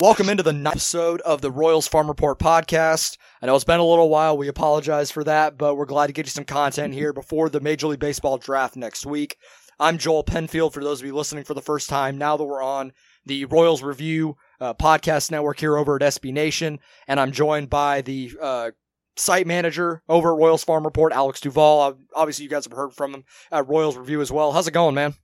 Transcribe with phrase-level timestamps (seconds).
[0.00, 3.16] Welcome into the ninth episode of the Royals Farm Report podcast.
[3.40, 4.36] I know it's been a little while.
[4.36, 7.60] We apologize for that, but we're glad to get you some content here before the
[7.60, 9.36] Major League Baseball draft next week.
[9.78, 12.18] I'm Joel Penfield for those of you listening for the first time.
[12.18, 12.92] Now that we're on
[13.24, 18.00] the Royals Review uh, podcast network here over at SB Nation, and I'm joined by
[18.00, 18.70] the uh,
[19.14, 21.80] site manager over at Royals Farm Report, Alex Duvall.
[21.80, 24.50] Uh, obviously, you guys have heard from him at Royals Review as well.
[24.50, 25.14] How's it going, man?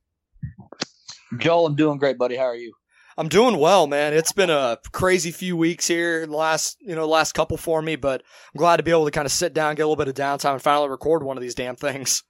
[1.39, 2.37] Joel, I'm doing great, buddy.
[2.37, 2.71] How are you?
[3.17, 4.13] I'm doing well, man.
[4.13, 8.23] It's been a crazy few weeks here, last you know, last couple for me, but
[8.53, 10.15] I'm glad to be able to kind of sit down, get a little bit of
[10.15, 12.23] downtime, and finally record one of these damn things.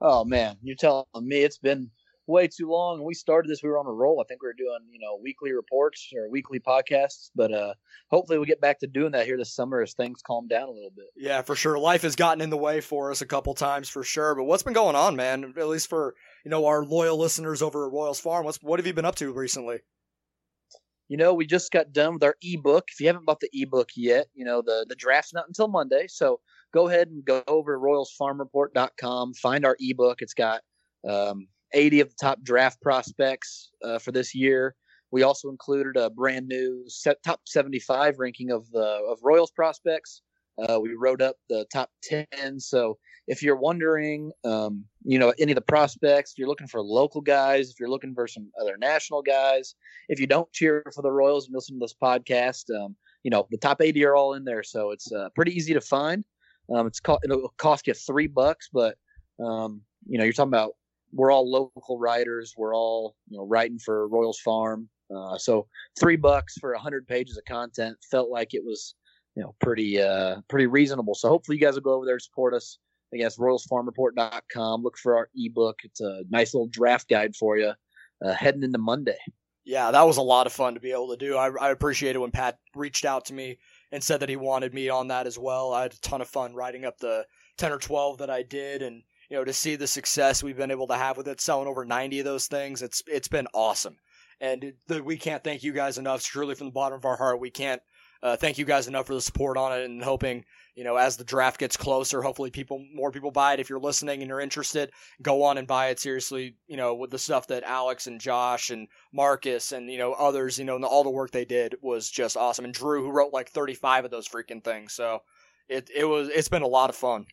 [0.00, 1.90] Oh man, you're telling me it's been
[2.26, 3.04] way too long.
[3.04, 4.20] We started this, we were on a roll.
[4.20, 7.74] I think we were doing, you know, weekly reports or weekly podcasts, but uh
[8.08, 10.72] hopefully we'll get back to doing that here this summer as things calm down a
[10.72, 11.06] little bit.
[11.16, 11.78] Yeah, for sure.
[11.78, 14.34] Life has gotten in the way for us a couple times for sure.
[14.34, 15.54] But what's been going on, man?
[15.56, 18.44] At least for, you know, our loyal listeners over at Royals Farm.
[18.44, 19.80] What's what have you been up to recently?
[21.08, 22.84] You know, we just got done with our ebook.
[22.92, 26.06] If you haven't bought the ebook yet, you know, the the draft's not until Monday.
[26.08, 26.40] So
[26.72, 30.22] go ahead and go over to royalsfarmreport.com, find our ebook.
[30.22, 30.60] It's got
[31.08, 34.74] um, 80 of the top draft prospects uh, for this year.
[35.12, 40.22] We also included a brand new set, top 75 ranking of the of Royals prospects.
[40.68, 42.60] Uh, we wrote up the top 10.
[42.60, 46.82] So if you're wondering, um, you know, any of the prospects, if you're looking for
[46.82, 49.74] local guys, if you're looking for some other national guys,
[50.08, 53.46] if you don't cheer for the Royals and listen to this podcast, um, you know,
[53.50, 54.62] the top 80 are all in there.
[54.62, 56.24] So it's uh, pretty easy to find.
[56.74, 58.96] Um, it's co- it'll cost you three bucks, but
[59.38, 60.72] um, you know, you're talking about
[61.12, 62.54] we're all local writers.
[62.56, 64.88] We're all you know writing for Royals Farm.
[65.14, 65.66] Uh, so
[65.98, 68.94] three bucks for a hundred pages of content felt like it was
[69.36, 71.14] you know pretty uh, pretty reasonable.
[71.14, 72.78] So hopefully you guys will go over there and support us.
[73.12, 74.82] I guess royalsfarmreport.com.
[74.82, 75.80] Look for our ebook.
[75.82, 77.72] It's a nice little draft guide for you
[78.24, 79.18] uh, heading into Monday.
[79.64, 81.36] Yeah, that was a lot of fun to be able to do.
[81.36, 83.58] I, I appreciated when Pat reached out to me
[83.92, 85.72] and said that he wanted me on that as well.
[85.72, 87.26] I had a ton of fun writing up the
[87.58, 90.70] 10 or 12 that I did and you know to see the success we've been
[90.70, 93.96] able to have with it selling over 90 of those things it's it's been awesome
[94.40, 97.38] and the, we can't thank you guys enough truly from the bottom of our heart
[97.38, 97.82] we can't
[98.22, 100.44] uh, thank you guys enough for the support on it and hoping
[100.74, 103.60] you know as the draft gets closer hopefully people more people buy it.
[103.60, 104.90] If you're listening and you're interested
[105.22, 105.98] go on and buy it.
[105.98, 110.12] Seriously you know with the stuff that alex and josh and marcus and you know
[110.12, 112.64] others you know and all the work they did was just awesome.
[112.64, 114.92] And drew who wrote like 35 of those freaking things.
[114.92, 115.20] So
[115.70, 117.26] it, it was it's been a lot of fun.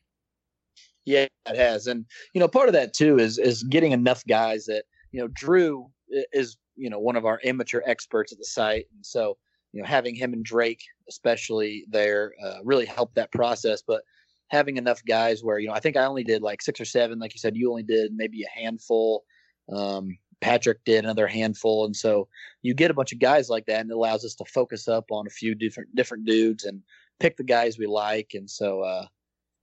[1.05, 4.65] Yeah, it has, and you know, part of that too is is getting enough guys
[4.65, 5.29] that you know.
[5.33, 5.87] Drew
[6.33, 9.37] is you know one of our amateur experts at the site, and so
[9.77, 13.83] you know having him and Drake especially there uh, really helped that process.
[13.85, 14.01] But
[14.47, 17.19] having enough guys where you know I think I only did like six or seven,
[17.19, 19.23] like you said, you only did maybe a handful.
[19.71, 22.27] Um, Patrick did another handful, and so
[22.63, 25.05] you get a bunch of guys like that, and it allows us to focus up
[25.11, 26.81] on a few different different dudes and
[27.19, 28.31] pick the guys we like.
[28.33, 29.05] And so, uh,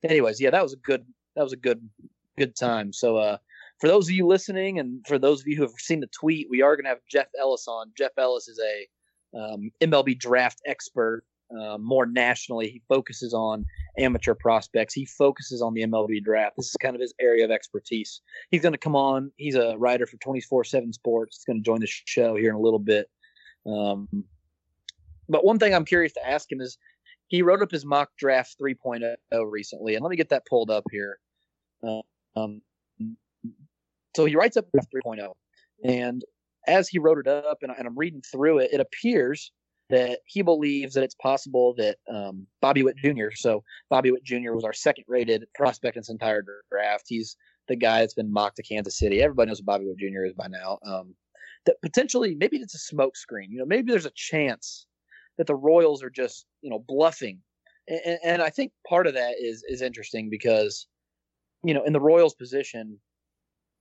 [0.05, 1.05] anyways, yeah, that was a good
[1.35, 1.89] that was a good
[2.39, 2.93] good time.
[2.93, 3.39] So uh,
[3.81, 6.47] for those of you listening, and for those of you who have seen the tweet,
[6.49, 7.91] we are going to have Jeff Ellis on.
[7.99, 8.89] Jeff Ellis is a
[9.37, 11.25] um, MLB draft expert.
[11.55, 13.65] Uh, more nationally, he focuses on
[13.99, 14.95] amateur prospects.
[14.95, 16.57] He focuses on the MLB draft.
[16.57, 18.23] This is kind of his area of expertise.
[18.51, 19.31] He's going to come on.
[19.37, 21.37] He's a writer for 24 7 Sports.
[21.37, 23.09] He's going to join the show here in a little bit.
[23.67, 24.09] Um,
[25.29, 26.79] but one thing I'm curious to ask him is
[27.29, 29.17] he wrote up his mock draft 3.0
[29.51, 31.19] recently, and let me get that pulled up here.
[32.37, 32.63] Um,
[34.17, 35.33] so he writes up 3.0,
[35.85, 36.23] and
[36.67, 39.53] as he wrote it up, and, and, I'm reading through it, it appears
[39.91, 43.29] that he believes that it's possible that um, Bobby Witt Jr.
[43.35, 44.53] So Bobby Witt Jr.
[44.53, 47.05] was our second-rated prospect in this entire draft.
[47.07, 47.37] He's
[47.69, 49.23] the guy that's been mocked to Kansas City.
[49.23, 50.25] Everybody knows what Bobby Witt Jr.
[50.25, 50.79] is by now.
[50.87, 51.15] Um,
[51.67, 53.49] that potentially, maybe it's a smokescreen.
[53.51, 54.87] You know, maybe there's a chance
[55.39, 57.41] that the Royals are just you know bluffing,
[57.89, 60.87] and, and I think part of that is is interesting because
[61.65, 62.99] you know, in the Royals position,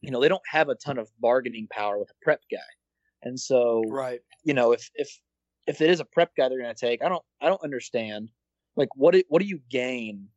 [0.03, 2.58] you know, they don't have a ton of bargaining power with a prep guy.
[3.24, 4.19] And so, right.
[4.44, 5.09] you know, if, if,
[5.66, 8.30] if it is a prep guy they're going to take, I don't, I don't understand.
[8.75, 10.27] Like, what, do, what do you gain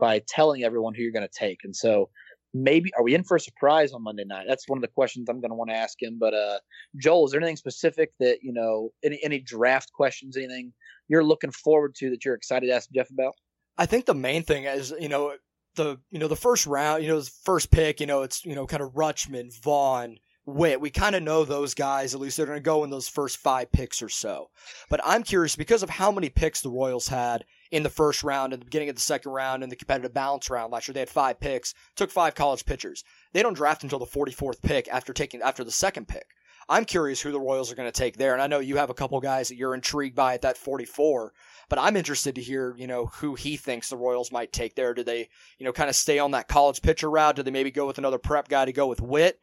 [0.00, 1.60] by telling everyone who you're going to take?
[1.62, 2.10] And so,
[2.54, 4.46] maybe are we in for a surprise on Monday night?
[4.48, 6.18] That's one of the questions I'm going to want to ask him.
[6.18, 6.58] But uh,
[7.00, 10.72] Joel, is there anything specific that you know, any any draft questions, anything
[11.08, 13.34] you're looking forward to that you're excited to ask Jeff about?
[13.78, 15.34] I think the main thing is you know
[15.74, 18.54] the you know the first round, you know, the first pick, you know, it's you
[18.54, 20.80] know kind of Rutschman, Vaughn, Witt.
[20.80, 22.14] We kind of know those guys.
[22.14, 24.50] At least they're going to go in those first five picks or so.
[24.88, 28.52] But I'm curious because of how many picks the Royals had in the first round,
[28.52, 30.94] in the beginning of the second round, in the competitive balance round last year.
[30.94, 33.04] They had five picks, took five college pitchers.
[33.32, 36.26] They don't draft until the 44th pick after taking after the second pick.
[36.68, 38.32] I'm curious who the Royals are going to take there.
[38.32, 41.32] And I know you have a couple guys that you're intrigued by at that 44,
[41.72, 44.92] but I'm interested to hear, you know, who he thinks the Royals might take there.
[44.92, 47.36] Do they, you know, kind of stay on that college pitcher route?
[47.36, 49.38] Do they maybe go with another prep guy to go with Witt?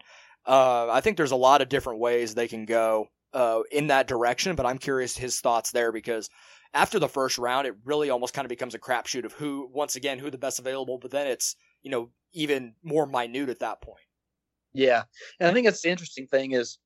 [0.45, 4.07] Uh, I think there's a lot of different ways they can go uh, in that
[4.07, 6.29] direction, but I'm curious his thoughts there because
[6.71, 9.95] after the first round, it really almost kind of becomes a crapshoot of who, once
[9.95, 13.81] again, who the best available, but then it's, you know, even more minute at that
[13.81, 14.05] point.
[14.71, 15.01] Yeah.
[15.39, 16.77] And I think that's the interesting thing is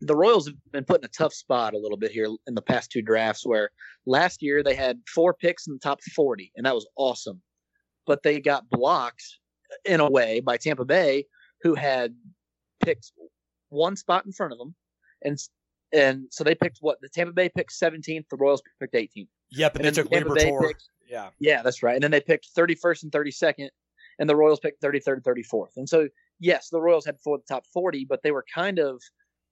[0.00, 2.62] the Royals have been put in a tough spot a little bit here in the
[2.62, 3.70] past two drafts where
[4.06, 7.40] last year they had four picks in the top 40, and that was awesome.
[8.06, 9.24] But they got blocked
[9.84, 11.26] in a way by Tampa Bay,
[11.62, 12.14] who had
[12.80, 13.12] picked
[13.70, 14.74] one spot in front of them.
[15.22, 15.38] And
[15.92, 19.28] and so they picked what the Tampa Bay picked 17th, the Royals picked 18th.
[19.52, 21.94] Yep, and, and they took Tampa Bay picked, yeah, yeah, that's right.
[21.94, 23.68] And then they picked 31st and 32nd,
[24.18, 25.76] and the Royals picked 33rd and 34th.
[25.76, 26.08] And so
[26.40, 29.00] yes, the Royals had four the top 40, but they were kind of,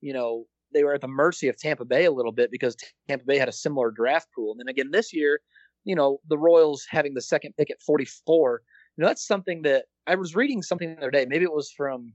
[0.03, 0.45] you know,
[0.75, 2.77] they were at the mercy of Tampa Bay a little bit because
[3.09, 4.53] Tampa Bay had a similar draft pool.
[4.53, 5.41] And then again this year,
[5.85, 8.63] you know, the Royals having the second pick at 44,
[8.97, 11.27] you know, that's something that I was reading something the other day.
[11.27, 12.13] Maybe it was from,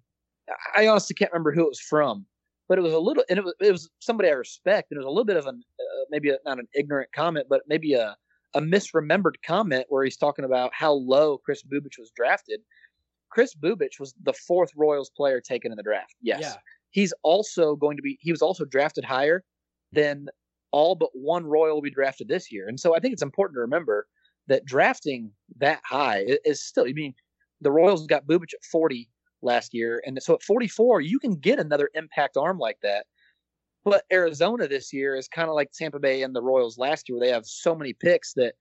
[0.76, 2.26] I honestly can't remember who it was from,
[2.70, 5.00] but it was a little, and it was, it was somebody I respect, and it
[5.00, 7.94] was a little bit of an, uh, maybe a, not an ignorant comment, but maybe
[7.94, 8.16] a,
[8.54, 12.62] a misremembered comment where he's talking about how low Kris Bubic was drafted.
[13.30, 16.16] Kris Bubic was the fourth Royals player taken in the draft.
[16.22, 16.40] Yes.
[16.42, 16.56] Yeah.
[16.98, 19.44] He's also going to be he was also drafted higher
[19.92, 20.30] than
[20.72, 22.68] all but one Royal will be drafted this year.
[22.68, 24.08] And so I think it's important to remember
[24.48, 25.30] that drafting
[25.60, 27.14] that high is still I mean,
[27.62, 29.08] the Royals got Bubic at 40
[29.44, 30.02] last year.
[30.08, 33.06] And so at 44, you can get another impact arm like that.
[33.86, 37.20] But Arizona this year is kind of like Tampa Bay and the Royals last year,
[37.20, 38.56] where they have so many picks that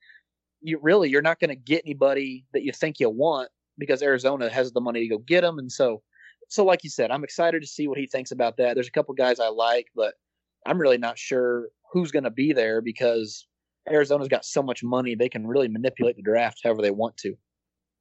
[0.61, 3.49] you really you're not going to get anybody that you think you want
[3.79, 5.59] because Arizona has the money to go get them.
[5.59, 6.03] And so,
[6.49, 8.75] so like you said, I'm excited to see what he thinks about that.
[8.75, 10.15] There's a couple guys I like, but
[10.67, 13.47] I'm really not sure who's going to be there because
[13.89, 17.35] Arizona's got so much money they can really manipulate the draft however they want to.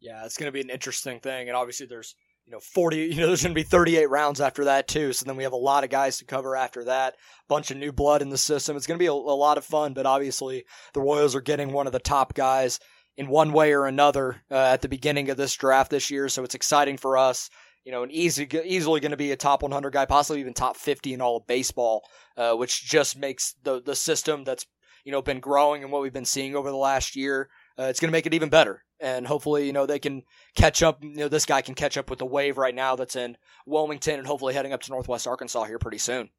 [0.01, 2.15] Yeah, it's going to be an interesting thing, and obviously there's
[2.45, 5.25] you know 40 you know there's going to be 38 rounds after that too so
[5.25, 7.15] then we have a lot of guys to cover after that
[7.49, 9.65] bunch of new blood in the system it's going to be a, a lot of
[9.65, 10.63] fun but obviously
[10.93, 12.79] the royals are getting one of the top guys
[13.17, 16.29] in one way or another uh, at the beginning of this draft this year.
[16.29, 17.49] So it's exciting for us.
[17.85, 20.75] You know, an easy, easily going to be a top 100 guy, possibly even top
[20.75, 22.03] 50 in all of baseball,
[22.35, 24.65] uh, which just makes the the system that's
[25.03, 27.49] you know been growing and what we've been seeing over the last year.
[27.77, 30.23] Uh, it's going to make it even better, and hopefully, you know, they can
[30.55, 31.03] catch up.
[31.03, 33.37] You know, this guy can catch up with the wave right now that's in
[33.67, 36.29] Wilmington, and hopefully heading up to Northwest Arkansas here pretty soon.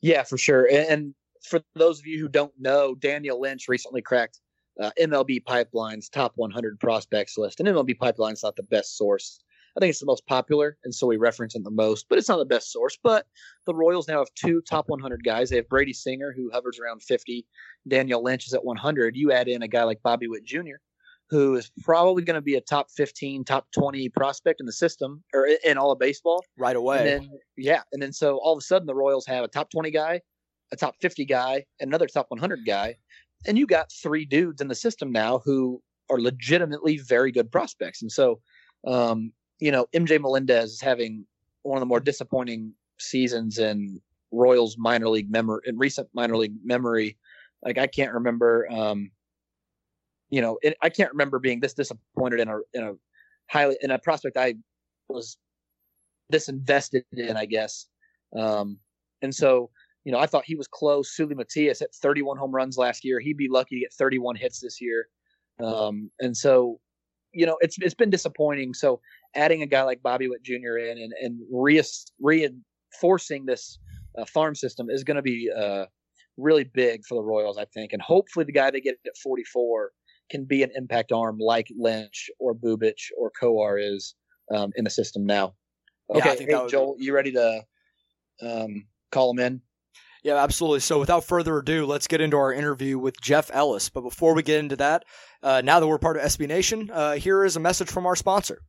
[0.00, 0.68] Yeah, for sure.
[0.70, 4.40] And for those of you who don't know, Daniel Lynch recently cracked
[4.80, 7.60] uh, MLB Pipeline's top 100 prospects list.
[7.60, 9.40] And MLB Pipeline's not the best source.
[9.76, 12.28] I think it's the most popular, and so we reference it the most, but it's
[12.28, 12.98] not the best source.
[13.02, 13.26] But
[13.66, 15.50] the Royals now have two top 100 guys.
[15.50, 17.46] They have Brady Singer, who hovers around 50.
[17.86, 19.16] Daniel Lynch is at 100.
[19.16, 20.78] You add in a guy like Bobby Witt Jr.,
[21.28, 25.22] who is probably going to be a top 15, top 20 prospect in the system
[25.34, 26.98] or in all of baseball right away.
[26.98, 27.82] And then, yeah.
[27.92, 30.20] And then so all of a sudden the Royals have a top 20 guy,
[30.72, 32.96] a top 50 guy, another top 100 guy
[33.46, 38.02] and you got three dudes in the system now who are legitimately very good prospects.
[38.02, 38.40] And so,
[38.86, 41.26] um, you know, MJ Melendez is having
[41.62, 44.00] one of the more disappointing seasons in
[44.32, 47.16] Royals minor league memory in recent minor league memory.
[47.62, 49.10] Like I can't remember, um,
[50.30, 52.92] you know, it, I can't remember being this disappointed in a in a
[53.48, 54.54] highly in a prospect I
[55.08, 55.38] was
[56.28, 57.86] this invested in, I guess.
[58.36, 58.78] Um,
[59.22, 59.70] and so
[60.06, 61.16] you know, I thought he was close.
[61.18, 63.18] Seuly Matias hit 31 home runs last year.
[63.18, 65.08] He'd be lucky to get 31 hits this year.
[65.60, 66.78] Um, and so,
[67.36, 68.74] you know, it's it's been disappointing.
[68.74, 69.00] So
[69.34, 70.78] adding a guy like Bobby Witt Jr.
[70.78, 71.82] in and and re-
[72.20, 73.78] reinforcing this
[74.18, 75.84] uh, farm system is going to be uh,
[76.38, 77.92] really big for the Royals, I think.
[77.92, 79.92] And hopefully, the guy they get at 44
[80.30, 84.14] can be an impact arm like Lynch or Bubic or Kowar is
[84.54, 85.54] um, in the system now.
[86.14, 87.04] Okay, yeah, hey, Joel, be...
[87.04, 87.62] you ready to
[88.42, 89.60] um, call him in?
[90.26, 90.80] Yeah, absolutely.
[90.80, 93.90] So without further ado, let's get into our interview with Jeff Ellis.
[93.90, 95.04] But before we get into that,
[95.40, 98.16] uh, now that we're part of SB Nation, uh, here is a message from our
[98.16, 98.60] sponsor.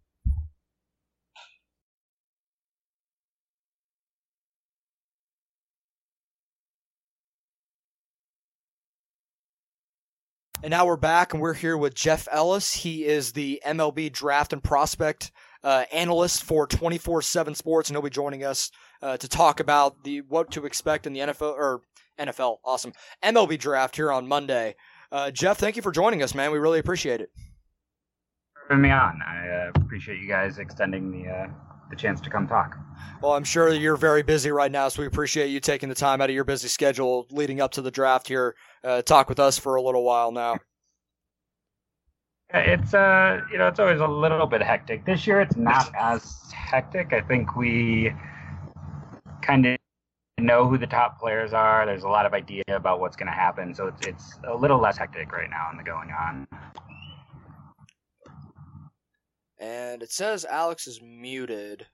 [10.62, 12.72] And now we're back, and we're here with Jeff Ellis.
[12.72, 15.32] He is the MLB draft and prospect
[15.68, 18.72] uh, analyst for 24 7 Sports, and he'll be joining us
[19.02, 21.82] uh, to talk about the what to expect in the NFL or
[22.18, 24.76] NFL, awesome MLB draft here on Monday.
[25.12, 26.52] Uh, Jeff, thank you for joining us, man.
[26.52, 27.32] We really appreciate it.
[28.70, 31.48] Having me on, I uh, appreciate you guys extending the uh,
[31.90, 32.78] the chance to come talk.
[33.22, 36.22] Well, I'm sure you're very busy right now, so we appreciate you taking the time
[36.22, 38.56] out of your busy schedule leading up to the draft here.
[38.86, 40.60] Uh, talk with us for a little while now.
[42.54, 45.06] It's uh, you know, it's always a little bit hectic.
[45.06, 47.12] This year, it's not as hectic.
[47.12, 48.13] I think we
[49.42, 49.77] kind of
[50.39, 51.86] know who the top players are.
[51.86, 54.80] There's a lot of idea about what's going to happen, so it's it's a little
[54.80, 56.48] less hectic right now in the going on.
[59.60, 61.86] And it says Alex is muted.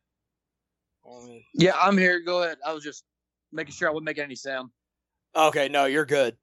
[1.54, 2.20] Yeah, I'm here.
[2.20, 2.58] Go ahead.
[2.66, 3.06] I was just
[3.52, 4.70] making sure I wasn't making any sound.
[5.36, 6.36] Okay, no, you're good.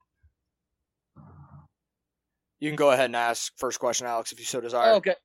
[2.61, 4.93] You can go ahead and ask first question, Alex, if you so desire.
[4.93, 5.15] okay.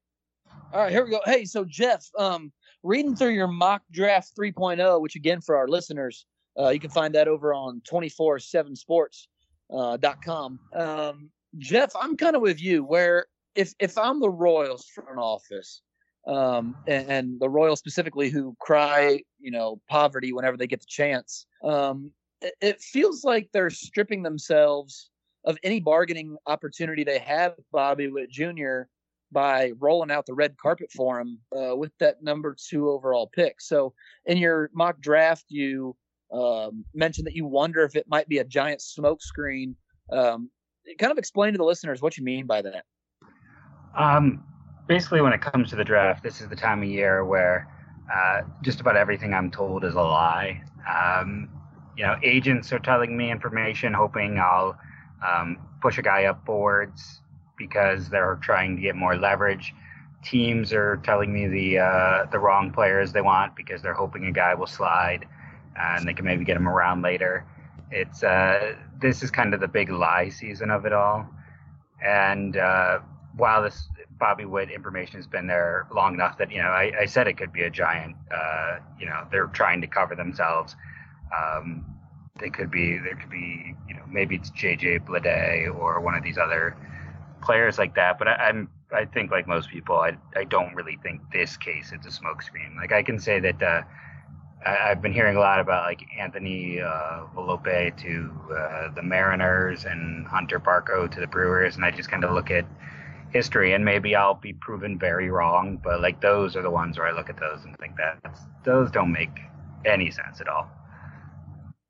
[0.73, 1.21] All right, here we go.
[1.25, 2.51] Hey, so Jeff, um,
[2.83, 6.25] reading through your mock draft 3.0, which again for our listeners,
[6.59, 10.61] uh, you can find that over on 247sports.com.
[10.75, 15.19] Uh, um, Jeff, I'm kind of with you where if if I'm the Royals front
[15.19, 15.83] office,
[16.27, 20.87] um, and, and, the Royals specifically who cry, you know, poverty whenever they get the
[20.89, 21.47] chance.
[21.63, 25.11] Um, it, it, feels like they're stripping themselves
[25.47, 28.83] of any bargaining opportunity they have Bobby Witt Jr.
[29.33, 33.61] by rolling out the red carpet for him uh, with that number two overall pick.
[33.61, 33.95] So
[34.27, 35.97] in your mock draft, you
[36.33, 39.75] um, mentioned that you wonder if it might be a giant smokescreen.
[40.13, 40.51] Um,
[40.99, 42.85] kind of explain to the listeners what you mean by that.
[43.97, 44.45] Um,
[44.89, 47.69] basically, when it comes to the draft, this is the time of year where
[48.13, 50.63] uh, just about everything I'm told is a lie.
[50.93, 51.49] Um,
[51.97, 54.79] you know, agents are telling me information, hoping I'll
[55.25, 57.21] um, push a guy up boards
[57.57, 59.75] because they're trying to get more leverage.
[60.25, 64.33] Teams are telling me the uh, the wrong players they want because they're hoping a
[64.33, 65.27] guy will slide
[65.79, 67.47] and they can maybe get him around later.
[67.91, 71.29] It's uh, this is kind of the big lie season of it all,
[72.05, 72.99] and uh,
[73.37, 77.07] while this Bobby Witt information has been there long enough that you know I, I
[77.07, 78.17] said it could be a giant.
[78.35, 80.75] Uh, you know they're trying to cover themselves.
[81.37, 81.85] Um,
[82.39, 86.23] they could be there could be you know maybe it's JJ Bleday or one of
[86.23, 86.77] these other
[87.43, 88.19] players like that.
[88.19, 91.93] But I, am I think like most people, I I don't really think this case
[91.93, 92.77] is a smokescreen.
[92.77, 93.63] Like I can say that.
[93.63, 93.83] Uh,
[94.65, 99.85] I, have been hearing a lot about like Anthony uh, Volpe to uh, the Mariners
[99.85, 102.67] and Hunter Barco to the Brewers, and I just kind of look at
[103.31, 107.07] history, and maybe I'll be proven very wrong, but like those are the ones where
[107.07, 108.19] I look at those and think that
[108.65, 109.39] those don't make
[109.85, 110.69] any sense at all.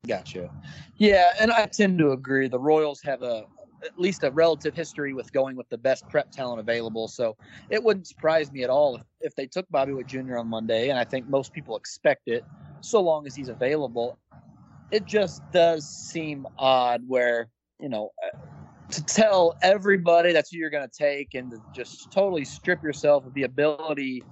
[0.05, 0.49] Gotcha.
[0.97, 2.47] Yeah, and I tend to agree.
[2.47, 3.45] The Royals have a
[3.83, 7.07] at least a relative history with going with the best prep talent available.
[7.07, 7.37] So
[7.69, 10.37] it wouldn't surprise me at all if, if they took Bobby Witt Jr.
[10.37, 12.43] on Monday, and I think most people expect it,
[12.81, 14.17] so long as he's available.
[14.91, 17.49] It just does seem odd where,
[17.79, 18.37] you know, uh,
[18.91, 23.25] to tell everybody that's who you're going to take and to just totally strip yourself
[23.25, 24.23] of the ability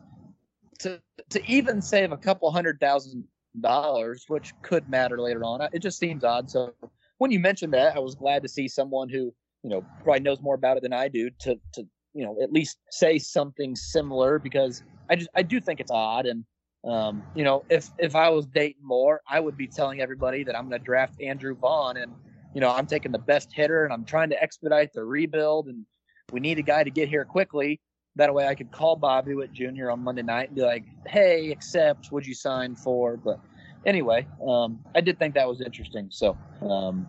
[0.79, 3.25] to to even save a couple hundred thousand
[3.61, 5.61] dollars, which could matter later on.
[5.73, 6.49] It just seems odd.
[6.49, 6.73] So
[7.17, 9.33] when you mentioned that, I was glad to see someone who
[9.63, 12.51] you know probably knows more about it than I do to to you know at
[12.51, 16.45] least say something similar because I just I do think it's odd and
[16.83, 20.57] um, you know if if I was Dayton Moore, I would be telling everybody that
[20.57, 22.13] I'm going to draft Andrew Vaughn and
[22.55, 25.85] you know, I'm taking the best hitter and I'm trying to expedite the rebuild and
[26.31, 27.81] we need a guy to get here quickly.
[28.15, 29.91] That way I could call Bobby Witt Jr.
[29.91, 33.17] on Monday night and be like, hey, accept, would you sign for?
[33.17, 33.39] But
[33.85, 36.07] anyway, um, I did think that was interesting.
[36.11, 37.05] So, um,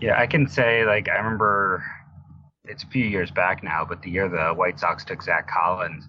[0.00, 1.82] yeah, I can say, like, I remember
[2.64, 6.08] it's a few years back now, but the year the White Sox took Zach Collins,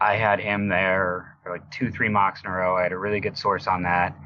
[0.00, 2.76] I had him there for like two, three mocks in a row.
[2.76, 4.16] I had a really good source on that.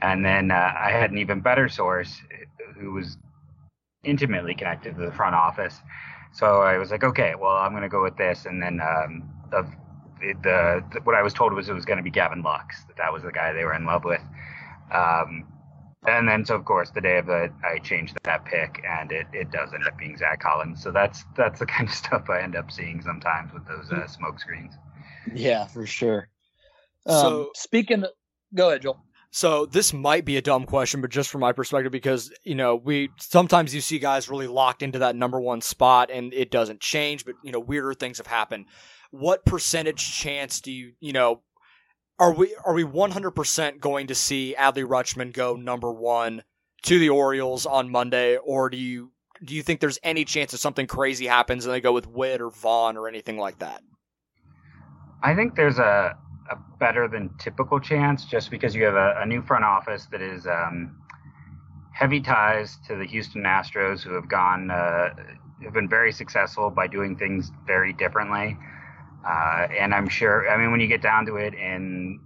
[0.00, 2.20] And then uh, I had an even better source
[2.78, 3.18] who was
[4.04, 5.80] intimately connected to the front office.
[6.32, 8.46] So I was like, okay, well, I'm going to go with this.
[8.46, 9.66] And then um, the,
[10.20, 12.96] the, the, what I was told was it was going to be Gavin Lux, that
[12.96, 14.22] that was the guy they were in love with.
[14.92, 15.44] Um,
[16.06, 19.26] and then, so of course, the day of it, I changed that pick, and it,
[19.32, 20.82] it does end up being Zach Collins.
[20.82, 24.06] So that's that's the kind of stuff I end up seeing sometimes with those uh,
[24.06, 24.74] smoke screens.
[25.34, 26.28] Yeah, for sure.
[27.04, 28.10] Um, so speaking, of,
[28.54, 29.02] go ahead, Joel.
[29.30, 32.76] So this might be a dumb question, but just from my perspective, because you know
[32.76, 36.80] we sometimes you see guys really locked into that number one spot and it doesn't
[36.80, 38.66] change, but you know weirder things have happened.
[39.10, 41.42] What percentage chance do you you know
[42.18, 46.42] are we are we one hundred percent going to see Adley Rutschman go number one
[46.82, 49.12] to the Orioles on Monday, or do you
[49.44, 52.40] do you think there's any chance that something crazy happens and they go with Witt
[52.40, 53.82] or Vaughn or anything like that?
[55.22, 56.16] I think there's a
[56.50, 60.22] a better than typical chance just because you have a, a new front office that
[60.22, 60.96] is um,
[61.92, 65.10] heavy ties to the Houston Astros, who have gone uh,
[65.62, 68.56] have been very successful by doing things very differently.
[69.28, 72.20] Uh, and I'm sure, I mean, when you get down to it, in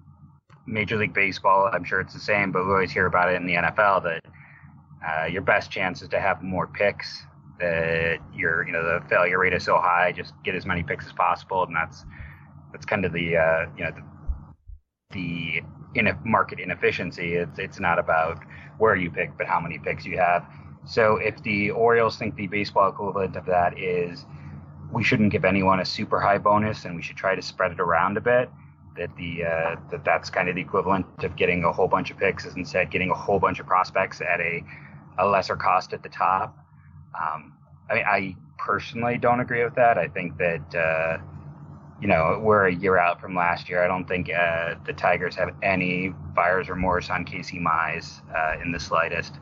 [0.67, 3.47] Major League Baseball, I'm sure it's the same, but we always hear about it in
[3.47, 4.25] the NFL that
[5.07, 7.25] uh, your best chance is to have more picks.
[7.59, 11.07] That your you know the failure rate is so high, just get as many picks
[11.07, 12.05] as possible, and that's
[12.73, 14.03] that's kind of the uh, you know the,
[15.13, 15.63] the
[15.95, 17.35] in market inefficiency.
[17.35, 18.39] It's it's not about
[18.79, 20.45] where you pick, but how many picks you have.
[20.85, 24.25] So if the Orioles think the baseball equivalent of that is
[24.93, 27.81] we shouldn't give anyone a super high bonus and we should try to spread it
[27.81, 28.51] around a bit,
[28.97, 32.19] that the uh, that that's kind of the equivalent of getting a whole bunch of
[32.19, 34.65] picks is instead getting a whole bunch of prospects at a
[35.19, 36.57] a lesser cost at the top.
[37.19, 37.53] Um,
[37.91, 39.99] I mean, I personally don't agree with that.
[39.99, 41.19] I think that uh,
[42.03, 43.83] you know we're a year out from last year.
[43.85, 48.73] I don't think uh, the Tigers have any buyer's remorse on Casey Mize uh, in
[48.73, 49.39] the slightest,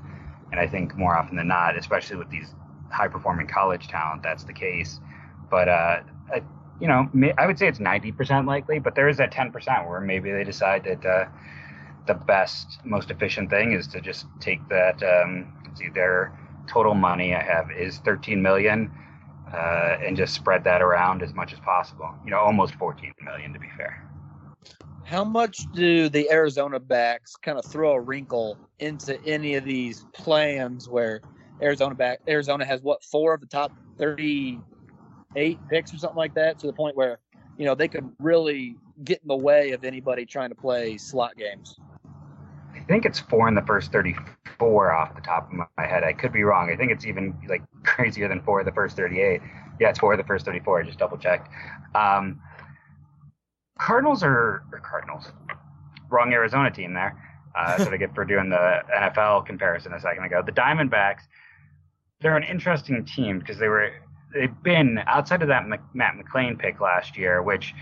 [0.52, 2.54] and I think more often than not, especially with these
[2.90, 5.00] high performing college talent, that's the case.
[5.50, 6.00] But uh,
[6.30, 6.42] I,
[6.80, 10.30] you know, I would say it's 90% likely, but there is that 10% where maybe
[10.30, 11.24] they decide that uh,
[12.06, 15.02] the best, most efficient thing is to just take that.
[15.02, 18.92] Um, see, their total money I have is 13 million,
[19.52, 22.14] uh, and just spread that around as much as possible.
[22.24, 24.06] You know, almost 14 million to be fair.
[25.04, 30.06] How much do the Arizona backs kind of throw a wrinkle into any of these
[30.12, 31.20] plans where
[31.60, 36.58] Arizona back Arizona has what four of the top 38 picks or something like that
[36.60, 37.18] to the point where
[37.58, 41.36] you know they could really get in the way of anybody trying to play slot
[41.36, 41.78] games.
[42.74, 44.24] I think it's four in the first 34
[44.68, 46.04] off the top of my head.
[46.04, 46.70] I could be wrong.
[46.70, 49.40] I think it's even like crazier than four of the first 38.
[49.80, 50.80] Yeah, it's four of the first 34.
[50.80, 51.48] I just double checked.
[51.94, 52.40] Um,
[53.78, 55.32] Cardinals are Cardinals.
[56.10, 57.16] Wrong Arizona team there.
[57.54, 60.42] Uh, what I get for doing the NFL comparison a second ago.
[60.44, 61.22] The Diamondbacks,
[62.20, 63.90] they're an interesting team because they were
[64.34, 67.74] they've been outside of that Matt McLain pick last year, which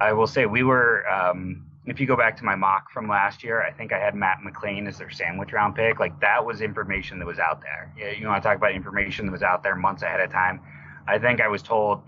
[0.00, 1.08] I will say we were.
[1.08, 4.14] Um, if you go back to my mock from last year, I think I had
[4.14, 5.98] Matt McLain as their sandwich round pick.
[6.00, 7.92] Like that was information that was out there.
[8.14, 10.60] You want to talk about information that was out there months ahead of time.
[11.06, 12.02] I think I was told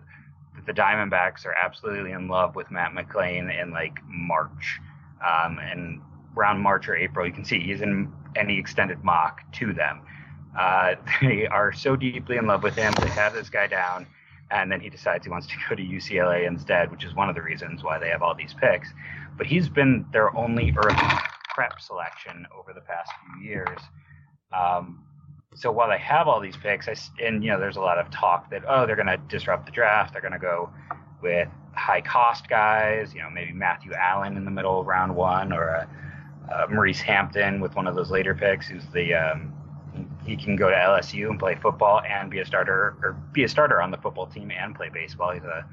[0.54, 4.80] that the Diamondbacks are absolutely in love with Matt McLain in like March,
[5.26, 6.00] um, and
[6.36, 10.02] around March or April, you can see he's in any extended mock to them.
[10.58, 12.92] Uh, they are so deeply in love with him.
[13.00, 14.06] They have this guy down,
[14.50, 17.34] and then he decides he wants to go to UCLA instead, which is one of
[17.34, 18.88] the reasons why they have all these picks.
[19.36, 20.96] But he's been their only early
[21.54, 23.78] prep selection over the past few years.
[24.52, 25.04] Um,
[25.54, 28.10] so while they have all these picks, I, and you know, there's a lot of
[28.10, 30.12] talk that oh, they're going to disrupt the draft.
[30.12, 30.70] They're going to go
[31.22, 33.12] with high cost guys.
[33.14, 35.88] You know, maybe Matthew Allen in the middle of round one, or a
[36.68, 39.52] Maurice Hampton with one of those later picks, who's the um,
[40.24, 43.48] he can go to LSU and play football and be a starter or be a
[43.48, 45.32] starter on the football team and play baseball.
[45.32, 45.64] He's a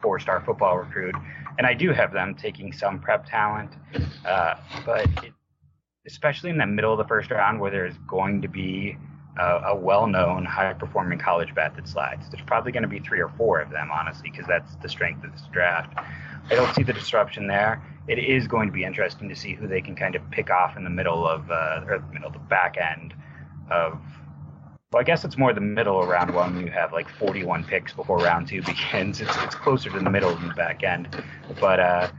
[0.00, 1.14] four-star football recruit,
[1.58, 3.70] and I do have them taking some prep talent,
[4.26, 5.32] uh, but it,
[6.06, 8.96] especially in the middle of the first round where there's going to be
[9.38, 12.28] a, a well-known, high-performing college bat that slides.
[12.30, 15.24] There's probably going to be three or four of them, honestly, because that's the strength
[15.24, 15.96] of this draft.
[16.50, 17.82] I don't see the disruption there.
[18.08, 20.76] It is going to be interesting to see who they can kind of pick off
[20.76, 23.14] in the middle of, uh, or the middle, of the back end
[23.70, 23.98] of
[24.92, 27.94] well, I guess it's more the middle of round one you have like 41 picks
[27.94, 29.20] before round two begins.
[29.20, 31.08] It's, it's closer to the middle than the back end.
[31.60, 32.10] But uh,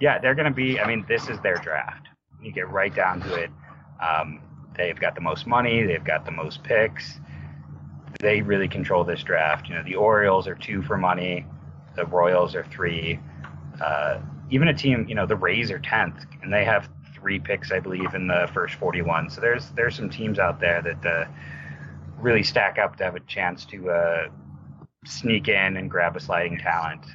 [0.00, 2.08] yeah, they're going to be, I mean, this is their draft.
[2.42, 3.50] You get right down to it.
[4.00, 4.40] Um,
[4.76, 7.20] they've got the most money, they've got the most picks.
[8.20, 9.68] They really control this draft.
[9.68, 11.44] You know, the Orioles are two for money,
[11.96, 13.20] the Royals are three.
[13.80, 16.88] Uh, even a team, you know, the Rays are 10th, and they have
[17.22, 19.30] three picks, I believe, in the first 41.
[19.30, 21.24] So there's there's some teams out there that uh,
[22.18, 24.28] really stack up to have a chance to uh,
[25.06, 27.06] sneak in and grab a sliding talent.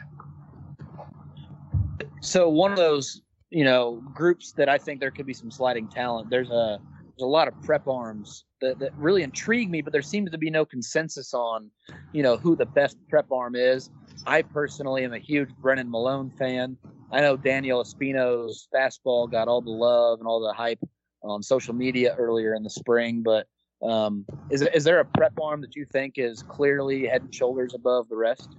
[2.22, 5.88] So one of those, you know, groups that I think there could be some sliding
[5.88, 6.30] talent.
[6.30, 6.80] There's a
[7.18, 10.38] there's a lot of prep arms that, that really intrigue me, but there seems to
[10.38, 11.72] be no consensus on,
[12.14, 13.90] you know, who the best prep arm is.
[14.26, 16.78] I personally am a huge Brennan Malone fan.
[17.12, 20.80] I know Daniel Espino's fastball got all the love and all the hype
[21.24, 23.48] on social media earlier in the spring, but
[23.82, 27.74] um, is is there a prep arm that you think is clearly head and shoulders
[27.74, 28.50] above the rest?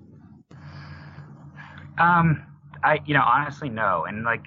[1.98, 2.46] Um,
[2.82, 4.44] I you know honestly no, and like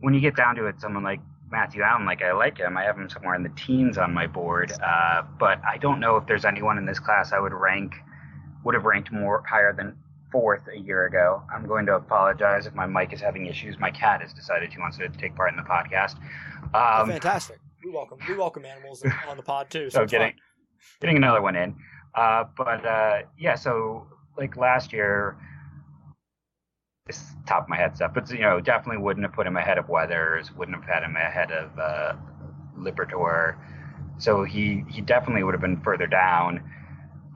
[0.00, 2.84] when you get down to it, someone like Matthew Allen, like I like him, I
[2.84, 6.26] have him somewhere in the teens on my board, uh, but I don't know if
[6.26, 7.94] there's anyone in this class I would rank
[8.64, 9.96] would have ranked more higher than
[10.30, 11.42] fourth a year ago.
[11.52, 13.78] I'm going to apologize if my mic is having issues.
[13.78, 16.16] My cat has decided she wants to take part in the podcast.
[16.62, 17.58] Um, oh, fantastic.
[17.84, 19.90] We welcome we welcome animals on the pod too.
[19.90, 20.40] So, so getting fun.
[21.00, 21.76] getting another one in.
[22.14, 25.36] Uh, but uh, yeah, so like last year,
[27.06, 29.78] this top of my head stuff, but you know, definitely wouldn't have put him ahead
[29.78, 32.14] of Weathers, wouldn't have had him ahead of uh,
[32.76, 33.56] Liberatore.
[34.18, 36.62] So he he definitely would have been further down.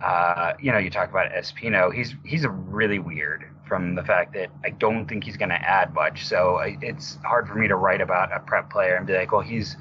[0.02, 1.94] Uh, you know, you talk about Espino.
[1.94, 5.94] He's he's really weird from the fact that I don't think he's going to add
[5.94, 6.26] much.
[6.26, 9.30] So I, it's hard for me to write about a prep player and be like,
[9.30, 9.76] well, he's,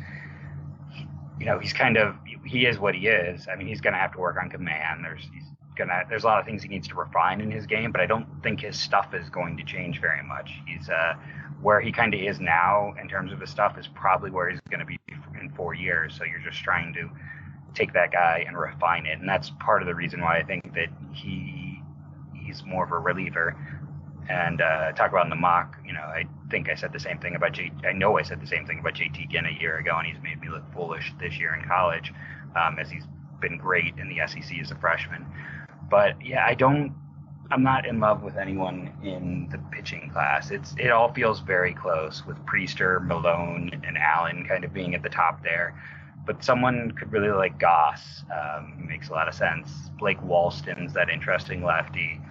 [0.94, 1.08] he,
[1.40, 3.48] you know, he's kind of he is what he is.
[3.52, 5.04] I mean, he's going to have to work on command.
[5.04, 5.44] There's he's
[5.76, 8.06] gonna there's a lot of things he needs to refine in his game, but I
[8.06, 10.52] don't think his stuff is going to change very much.
[10.68, 11.14] He's uh,
[11.62, 14.60] where he kind of is now in terms of his stuff is probably where he's
[14.70, 15.00] going to be
[15.40, 16.16] in four years.
[16.18, 17.10] So you're just trying to
[17.74, 20.74] take that guy and refine it, and that's part of the reason why I think
[20.74, 21.82] that he
[22.34, 23.56] he's more of a reliever.
[24.30, 27.18] And uh, talk about in the mock, you know, I think I said the same
[27.18, 27.72] thing about J.
[27.88, 30.22] I know I said the same thing about JT Ginn a year ago, and he's
[30.22, 32.14] made me look foolish this year in college,
[32.56, 33.06] um, as he's
[33.42, 35.26] been great in the SEC as a freshman.
[35.90, 36.94] But yeah, I don't.
[37.52, 40.52] I'm not in love with anyone in the pitching class.
[40.52, 45.02] It's it all feels very close with Priester, Malone, and Allen kind of being at
[45.02, 45.74] the top there.
[46.26, 48.24] But someone could really like Goss.
[48.32, 49.72] Um, makes a lot of sense.
[49.98, 52.22] Blake Walston's that interesting lefty.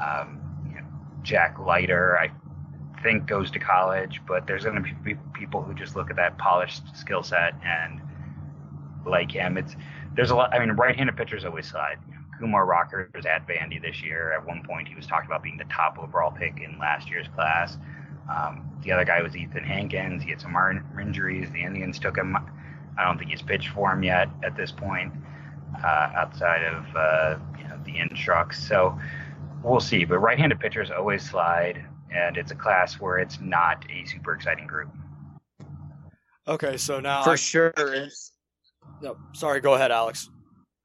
[0.00, 0.86] Um, you know,
[1.22, 2.30] Jack Leiter, I
[3.02, 6.38] think goes to college, but there's going to be people who just look at that
[6.38, 8.00] polished skill set and
[9.06, 9.56] like him.
[9.56, 9.74] It's
[10.14, 10.54] there's a lot.
[10.54, 11.98] I mean, right-handed pitchers always slide.
[12.38, 14.32] Kumar Rocker was at Vandy this year.
[14.32, 17.28] At one point, he was talked about being the top overall pick in last year's
[17.34, 17.76] class.
[18.34, 20.22] Um, the other guy was Ethan Hankins.
[20.22, 21.50] He had some arm injuries.
[21.50, 22.36] The Indians took him.
[22.98, 25.12] I don't think he's pitched for him yet at this point,
[25.82, 28.66] uh, outside of uh, you know the instructs.
[28.66, 28.98] So
[29.62, 30.04] we'll see.
[30.04, 34.66] But right-handed pitchers always slide, and it's a class where it's not a super exciting
[34.66, 34.90] group.
[36.48, 37.72] Okay, so now for I, sure.
[39.00, 39.60] No, sorry.
[39.60, 40.28] Go ahead, Alex.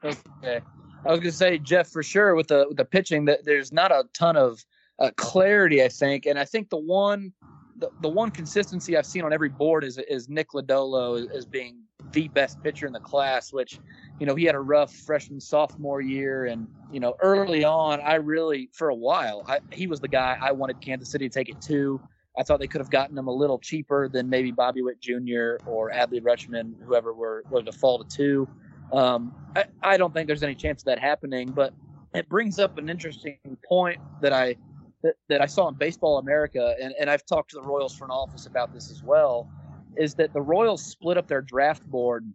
[0.04, 0.62] Okay.
[1.06, 3.72] I was going to say, Jeff, for sure with the with the pitching, that there's
[3.72, 4.64] not a ton of
[5.00, 7.34] uh, clarity, I think, and I think the one
[7.78, 11.80] the, the one consistency I've seen on every board is is Nick Lodolo as being
[12.16, 13.78] the best pitcher in the class, which
[14.20, 18.16] you know he had a rough freshman sophomore year, and you know early on, I
[18.16, 21.50] really for a while I, he was the guy I wanted Kansas City to take
[21.50, 22.02] it to.
[22.38, 25.58] I thought they could have gotten him a little cheaper than maybe Bobby Witt Jr.
[25.68, 28.48] or Adley Rutschman, whoever were were to fall to two.
[28.92, 31.74] Um, I, I don't think there's any chance of that happening, but
[32.14, 34.56] it brings up an interesting point that I
[35.04, 38.12] that, that I saw in Baseball America, and, and I've talked to the Royals front
[38.12, 39.50] office about this as well,
[39.98, 42.26] is that the Royals split up their draft board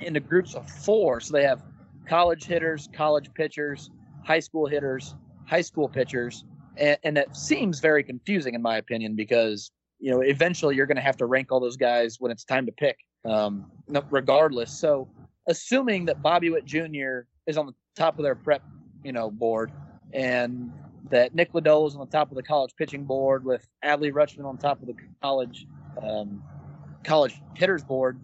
[0.00, 1.20] into groups of four.
[1.20, 1.62] So they have
[2.06, 3.90] college hitters, college pitchers,
[4.24, 5.14] high school hitters,
[5.46, 6.44] high school pitchers,
[6.76, 10.96] and, and that seems very confusing in my opinion because you know eventually you're going
[10.96, 13.70] to have to rank all those guys when it's time to pick, um,
[14.10, 14.70] regardless.
[14.70, 15.08] So
[15.48, 17.20] assuming that Bobby Witt Jr.
[17.46, 18.62] is on the top of their prep,
[19.02, 19.72] you know, board,
[20.12, 20.72] and
[21.10, 24.44] that Nick Lodolo is on the top of the college pitching board with Adley Rutschman
[24.44, 25.66] on top of the college
[26.02, 26.42] um,
[27.08, 28.20] college hitters board.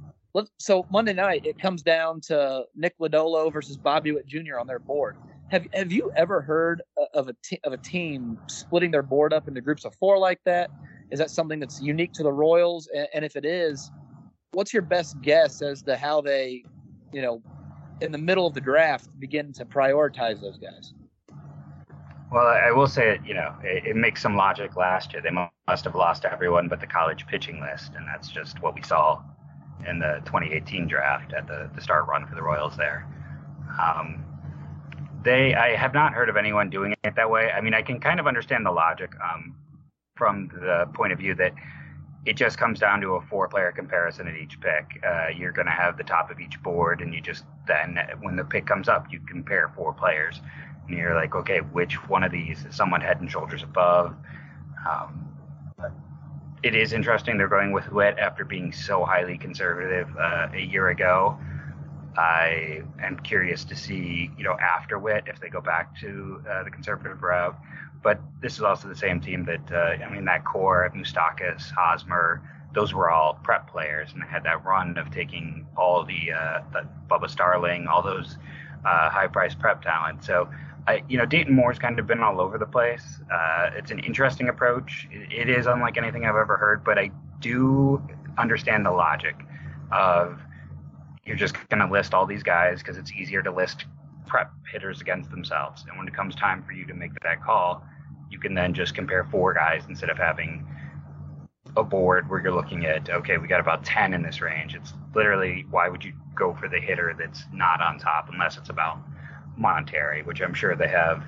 [0.58, 4.58] So Monday night it comes down to Nick Lodolo versus Bobby Witt Jr.
[4.58, 5.16] on their board.
[5.50, 6.82] Have Have you ever heard
[7.14, 10.70] of a of a team splitting their board up into groups of four like that?
[11.10, 12.88] Is that something that's unique to the Royals?
[12.94, 13.90] And, and if it is,
[14.52, 16.64] what's your best guess as to how they
[17.14, 17.40] you know,
[18.00, 20.92] in the middle of the draft, begin to prioritize those guys.
[22.32, 25.22] Well, I will say, you know, it, it, makes some logic last year.
[25.22, 28.82] They must have lost everyone but the college pitching list, and that's just what we
[28.82, 29.22] saw
[29.88, 33.06] in the 2018 draft at the, the start run for the Royals there.
[33.80, 34.24] Um,
[35.22, 37.50] they, I have not heard of anyone doing it that way.
[37.50, 39.54] I mean, I can kind of understand the logic um,
[40.16, 41.52] from the point of view that
[42.26, 45.02] it just comes down to a four player comparison at each pick.
[45.06, 48.36] Uh, you're going to have the top of each board, and you just then, when
[48.36, 50.40] the pick comes up, you compare four players.
[50.88, 54.14] And you're like, okay, which one of these is someone head and shoulders above?
[54.88, 55.24] Um,
[56.62, 60.88] it is interesting they're going with Witt after being so highly conservative uh, a year
[60.88, 61.38] ago.
[62.16, 66.64] I am curious to see, you know, after Witt if they go back to uh,
[66.64, 67.58] the conservative route.
[68.04, 71.72] But this is also the same team that uh, I mean that core of Moustakas,
[71.72, 72.42] Hosmer,
[72.74, 76.86] those were all prep players and had that run of taking all the, uh, the
[77.08, 78.36] Bubba Starling, all those
[78.84, 80.24] uh, high-priced prep talent.
[80.24, 80.50] So,
[80.86, 83.20] I, you know, Dayton Moore's kind of been all over the place.
[83.32, 85.08] Uh, it's an interesting approach.
[85.10, 88.02] It, it is unlike anything I've ever heard, but I do
[88.36, 89.36] understand the logic
[89.92, 90.40] of
[91.24, 93.86] you're just going to list all these guys because it's easier to list
[94.26, 95.84] prep hitters against themselves.
[95.88, 97.84] And when it comes time for you to make that call,
[98.30, 100.66] you can then just compare four guys instead of having
[101.76, 104.92] a board where you're looking at okay we got about 10 in this range it's
[105.14, 108.98] literally why would you go for the hitter that's not on top unless it's about
[109.56, 111.24] monetary which i'm sure they have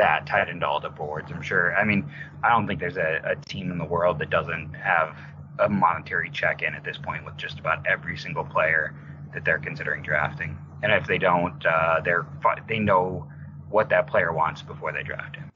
[0.00, 1.30] that tied into all the boards.
[1.30, 1.74] I'm sure.
[1.76, 2.10] I mean,
[2.42, 5.16] I don't think there's a, a team in the world that doesn't have
[5.58, 8.94] a monetary check in at this point with just about every single player
[9.34, 10.56] that they're considering drafting.
[10.82, 12.26] And if they don't, uh, they're
[12.66, 13.28] they know
[13.68, 15.49] what that player wants before they draft him.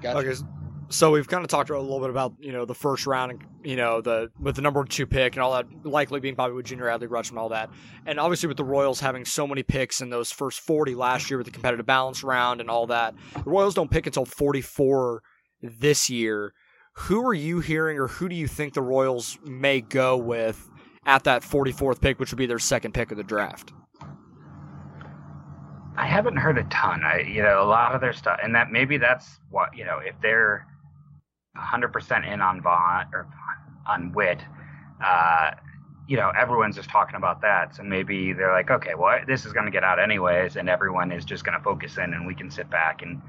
[0.00, 0.18] Gotcha.
[0.18, 0.34] Okay,
[0.88, 3.44] so we've kind of talked a little bit about you know the first round and
[3.62, 6.66] you know the with the number two pick and all that likely being Bobby Witt
[6.66, 7.70] Jr., Adley Rutschman, and all that,
[8.06, 11.38] and obviously with the Royals having so many picks in those first forty last year
[11.38, 15.22] with the competitive balance round and all that, the Royals don't pick until forty four
[15.62, 16.52] this year.
[16.94, 20.68] Who are you hearing, or who do you think the Royals may go with
[21.06, 23.72] at that forty fourth pick, which would be their second pick of the draft?
[26.00, 27.04] I haven't heard a ton.
[27.04, 29.98] I you know a lot of their stuff, and that maybe that's what you know
[29.98, 30.66] if they're
[31.56, 33.26] 100% in on Vaughn or
[33.86, 34.40] on Witt,
[35.04, 35.50] uh,
[36.06, 37.74] you know, everyone's just talking about that.
[37.74, 41.12] So maybe they're like, okay, well, this is going to get out anyways, and everyone
[41.12, 43.02] is just going to focus in, and we can sit back.
[43.02, 43.20] And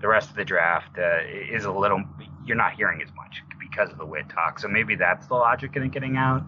[0.00, 1.18] the rest of the draft uh,
[1.52, 2.02] is a little,
[2.46, 4.58] you're not hearing as much because of the Witt talk.
[4.58, 6.42] So maybe that's the logic in getting out.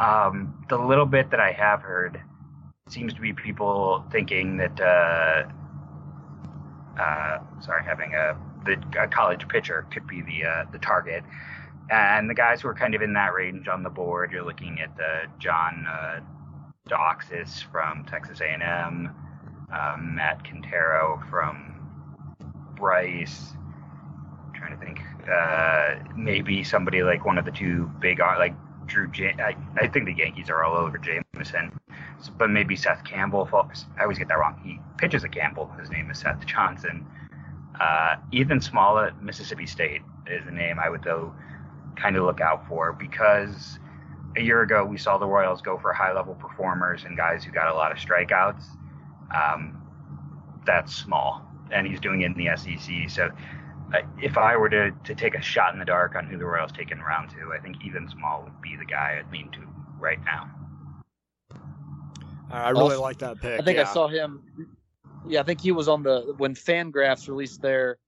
[0.00, 2.20] Um, the little bit that I have heard
[2.88, 5.44] seems to be people thinking that, uh,
[7.00, 8.76] uh sorry, having a the
[9.10, 11.24] college pitcher could be the uh, the target.
[11.90, 14.80] And the guys who are kind of in that range on the board, you're looking
[14.80, 16.20] at uh, John uh,
[16.88, 19.10] Doxakis from Texas A&M,
[19.72, 21.74] um, Matt Canterino from
[22.80, 23.54] Rice.
[24.46, 28.54] I'm trying to think, uh, maybe somebody like one of the two big, uh, like
[28.92, 29.10] Drew.
[29.38, 31.78] I, think the Yankees are all over Jameson,
[32.38, 33.48] but maybe Seth Campbell.
[33.52, 34.60] I always get that wrong.
[34.62, 35.70] He pitches a Campbell.
[35.80, 37.06] His name is Seth Johnson.
[37.80, 41.34] Uh, Ethan Smollett, Mississippi State, is the name I would though
[41.96, 43.78] kind of look out for because
[44.36, 47.50] a year ago we saw the Royals go for high level performers and guys who
[47.50, 48.64] got a lot of strikeouts.
[49.34, 49.80] Um,
[50.64, 53.10] that's small, and he's doing it in the SEC.
[53.10, 53.30] So
[54.20, 56.72] if I were to, to take a shot in the dark on who the Royals
[56.72, 59.60] take in round two, I think Ethan Small would be the guy I'd lean to
[59.98, 60.50] right now.
[62.50, 63.60] I really like that pick.
[63.60, 63.88] I think yeah.
[63.88, 64.42] I saw him
[65.26, 67.98] yeah, I think he was on the when Fangraphs released their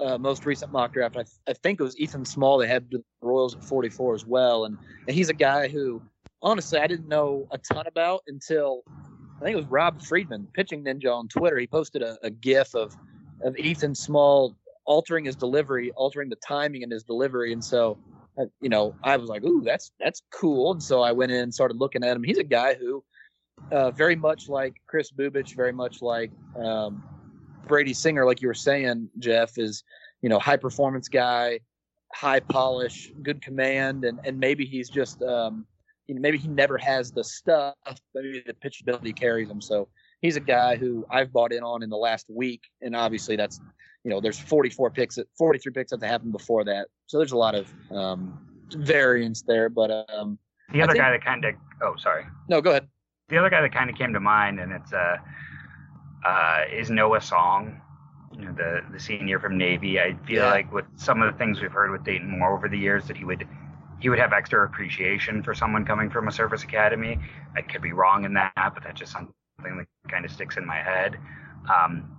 [0.00, 1.16] uh, most recent mock draft.
[1.16, 2.58] I, I, think it was Ethan Small.
[2.58, 4.76] They had the Royals at 44 as well, and,
[5.06, 6.02] and he's a guy who,
[6.42, 8.82] honestly, I didn't know a ton about until
[9.40, 11.58] I think it was Rob Friedman, pitching ninja on Twitter.
[11.58, 12.96] He posted a, a GIF of
[13.42, 17.98] of Ethan Small altering his delivery, altering the timing in his delivery, and so.
[18.38, 21.40] Uh, you know, I was like, "Ooh, that's that's cool." And so I went in
[21.40, 22.22] and started looking at him.
[22.22, 23.02] He's a guy who
[23.70, 27.02] uh, very much like Kris Bubic, very much like um,
[27.66, 29.84] Brady Singer, like you were saying, Jeff, is
[30.22, 31.60] you know high performance guy,
[32.12, 35.66] high polish, good command, and and maybe he's just um,
[36.06, 37.74] you know maybe he never has the stuff,
[38.14, 39.60] maybe the pitchability carries him.
[39.60, 39.88] So
[40.20, 43.60] he's a guy who I've bought in on in the last week, and obviously that's
[44.04, 47.32] you know there's 44 picks, at 43 picks that have happened before that, so there's
[47.32, 48.38] a lot of um,
[48.76, 49.68] variance there.
[49.68, 50.38] But um,
[50.72, 52.88] the other think, guy that kind of oh sorry no go ahead
[53.30, 55.16] the other guy that kind of came to mind, and it's uh,
[56.26, 57.80] uh, is Noah Song,
[58.36, 60.00] you know, the the senior from Navy.
[60.00, 60.50] I feel yeah.
[60.50, 63.16] like with some of the things we've heard with Dayton Moore over the years, that
[63.16, 63.46] he would
[64.00, 67.18] he would have extra appreciation for someone coming from a service academy.
[67.56, 70.66] I could be wrong in that, but that's just something that kind of sticks in
[70.66, 71.16] my head.
[71.72, 72.16] Um,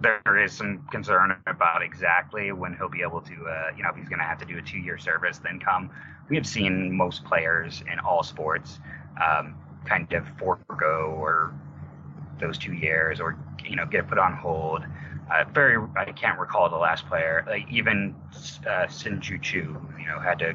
[0.00, 3.96] there is some concern about exactly when he'll be able to, uh, you know, if
[3.96, 5.90] he's going to have to do a two-year service, then come.
[6.28, 8.80] We have seen most players in all sports
[9.22, 9.54] um,
[9.84, 11.52] kind of forego or
[12.40, 14.82] those two years or you know get put on hold.
[15.32, 17.44] Uh, very, I can't recall the last player.
[17.46, 18.14] Like even
[18.68, 20.54] uh, Shin-Soo Choo, you know, had to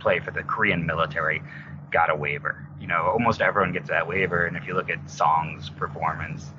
[0.00, 1.42] play for the Korean military,
[1.90, 2.66] got a waiver.
[2.78, 6.50] You know, almost everyone gets that waiver, and if you look at Song's performance,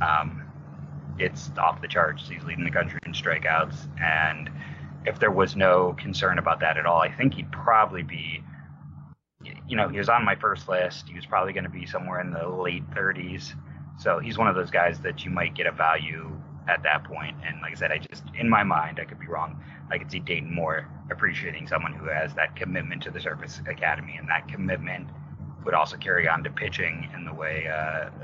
[0.00, 0.42] um,
[1.22, 2.28] it's off the charts.
[2.28, 4.50] He's leading the country in strikeouts, and
[5.04, 8.42] if there was no concern about that at all, I think he'd probably be
[9.68, 11.08] you know, he was on my first list.
[11.08, 13.54] He was probably going to be somewhere in the late 30s.
[13.98, 16.30] So he's one of those guys that you might get a value
[16.68, 17.36] at that point.
[17.46, 19.62] And like I said, I just, in my mind, I could be wrong.
[19.90, 24.16] I could see Dayton Moore appreciating someone who has that commitment to the Service Academy,
[24.18, 25.08] and that commitment
[25.64, 27.74] would also carry on to pitching in the way uh,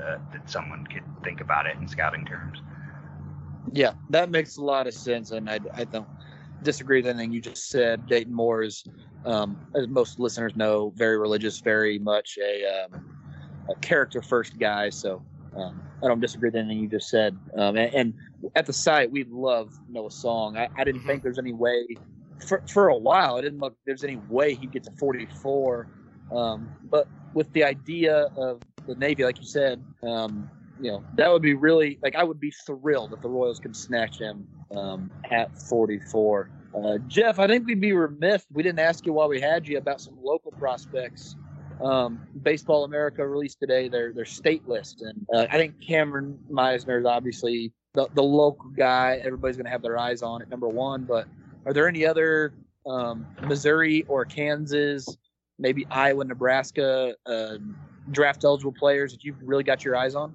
[0.01, 2.59] uh, that someone could think about it in scouting terms.
[3.71, 6.07] Yeah, that makes a lot of sense, and I, I don't
[6.63, 8.07] disagree with anything you just said.
[8.07, 8.83] Dayton Moore is
[9.25, 13.05] um, as most listeners know, very religious, very much a, um,
[13.69, 14.89] a character first guy.
[14.89, 15.23] So
[15.55, 17.37] um, I don't disagree with anything you just said.
[17.57, 18.13] Um, and, and,
[18.55, 20.55] at the site, we love Noah Song.
[20.55, 21.09] I, I didn't mm-hmm.
[21.09, 21.85] think there's any way
[22.47, 23.35] for, for a while.
[23.35, 25.87] I didn't look there's any way he'd get to 44.
[26.33, 31.31] Um, but with the idea of the Navy, like you said, um, you know that
[31.31, 35.11] would be really like I would be thrilled if the Royals could snatch him um,
[35.29, 36.49] at 44.
[36.75, 39.77] Uh, Jeff, I think we'd be remiss we didn't ask you while we had you
[39.77, 41.35] about some local prospects.
[41.81, 46.99] Um, Baseball America released today their their state list, and uh, I think Cameron Misner
[46.99, 49.19] is obviously the, the local guy.
[49.23, 51.03] Everybody's going to have their eyes on at number one.
[51.03, 51.27] But
[51.65, 52.53] are there any other
[52.85, 55.07] um, Missouri or Kansas,
[55.57, 57.55] maybe Iowa, Nebraska uh,
[58.11, 60.33] draft eligible players that you've really got your eyes on?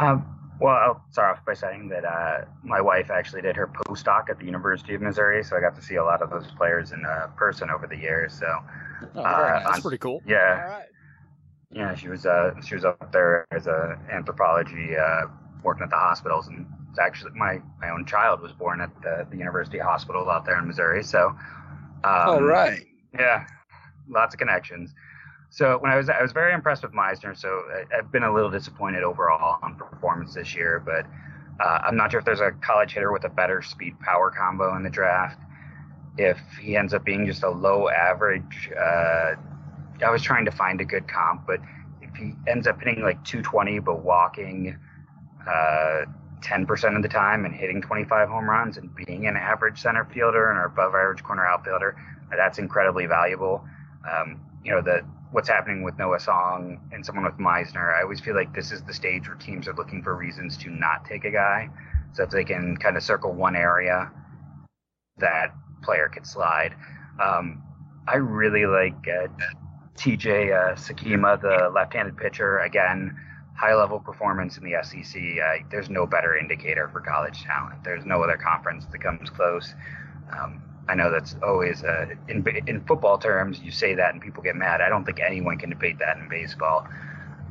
[0.00, 0.24] Um,
[0.60, 4.38] well, I'll start off by saying that uh, my wife actually did her postdoc at
[4.38, 7.04] the University of Missouri, so I got to see a lot of those players in
[7.04, 8.34] uh, person over the years.
[8.34, 8.46] So,
[9.14, 10.22] oh, uh, that's pretty cool.
[10.26, 10.82] Yeah,
[11.72, 15.26] yeah, she was uh, she was up there as a anthropology uh,
[15.62, 19.26] working at the hospitals, and it's actually my my own child was born at the,
[19.30, 21.02] the University Hospital out there in Missouri.
[21.02, 21.38] So, um,
[22.04, 22.84] all right,
[23.14, 23.46] yeah,
[24.08, 24.94] lots of connections.
[25.50, 27.36] So when I was I was very impressed with Misner.
[27.36, 31.06] So I, have been a little disappointed overall on performance this year, but
[31.62, 34.76] uh, I'm not sure if there's a college hitter with a better speed power combo
[34.76, 35.40] in the draft.
[36.16, 39.34] If he ends up being just a low average, uh,
[40.04, 41.60] I was trying to find a good comp, but
[42.00, 44.78] if he ends up hitting like 220 but walking
[45.46, 46.04] uh,
[46.42, 50.50] 10% of the time and hitting 25 home runs and being an average center fielder
[50.50, 51.96] and or above average corner outfielder,
[52.30, 53.64] that's incredibly valuable.
[54.08, 58.20] Um, you know the what's happening with Noah Song and someone with Misner, I always
[58.20, 61.24] feel like this is the stage where teams are looking for reasons to not take
[61.24, 61.68] a guy.
[62.12, 64.10] So if they can kind of circle one area,
[65.18, 66.74] that player could slide.
[67.22, 67.62] Um,
[68.08, 69.28] I really like uh,
[69.96, 72.58] TJ uh, Sikkema, the left-handed pitcher.
[72.58, 73.16] Again,
[73.54, 75.22] high-level performance in the SEC.
[75.22, 77.84] Uh, there's no better indicator for college talent.
[77.84, 79.74] There's no other conference that comes close.
[80.36, 83.60] Um, I know that's always uh, in in football terms.
[83.60, 84.80] You say that and people get mad.
[84.80, 86.86] I don't think anyone can debate that in baseball.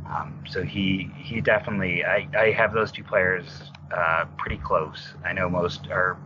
[0.09, 2.03] Um, so he he definitely.
[2.03, 5.13] I, I have those two players uh, pretty close.
[5.23, 6.17] I know most are,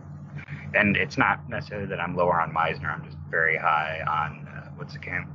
[0.74, 2.92] and it's not necessarily that I'm lower on Misner.
[2.92, 5.28] I'm just very high on uh, what's the camp.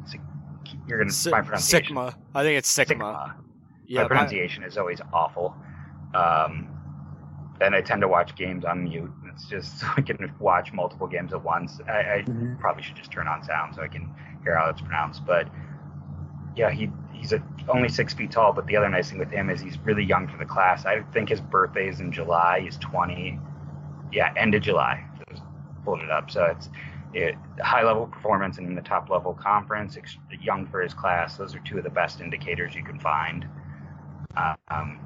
[0.87, 1.95] You're gonna S- my pronunciation.
[1.95, 2.15] Sikkema.
[2.35, 2.99] I think it's Sikkema.
[2.99, 3.33] Sikkema.
[3.87, 5.55] Yeah, my pronunciation is always awful.
[6.13, 6.69] Um,
[7.61, 11.07] and I tend to watch games on mute it's just so I can watch multiple
[11.07, 11.79] games at once.
[11.87, 12.55] I, I mm-hmm.
[12.57, 15.25] probably should just turn on sound so I can hear how it's pronounced.
[15.25, 15.47] But
[16.55, 18.53] yeah, he he's a, only six feet tall.
[18.53, 20.85] But the other nice thing with him is he's really young for the class.
[20.85, 22.61] I think his birthday is in July.
[22.61, 23.39] He's 20.
[24.11, 25.05] Yeah, end of July.
[25.29, 25.43] Just
[25.85, 26.31] pulled it up.
[26.31, 26.69] So it's
[27.13, 29.97] it, high level performance and in the top level conference.
[30.41, 31.37] Young for his class.
[31.37, 33.47] Those are two of the best indicators you can find.
[34.69, 34.99] Um,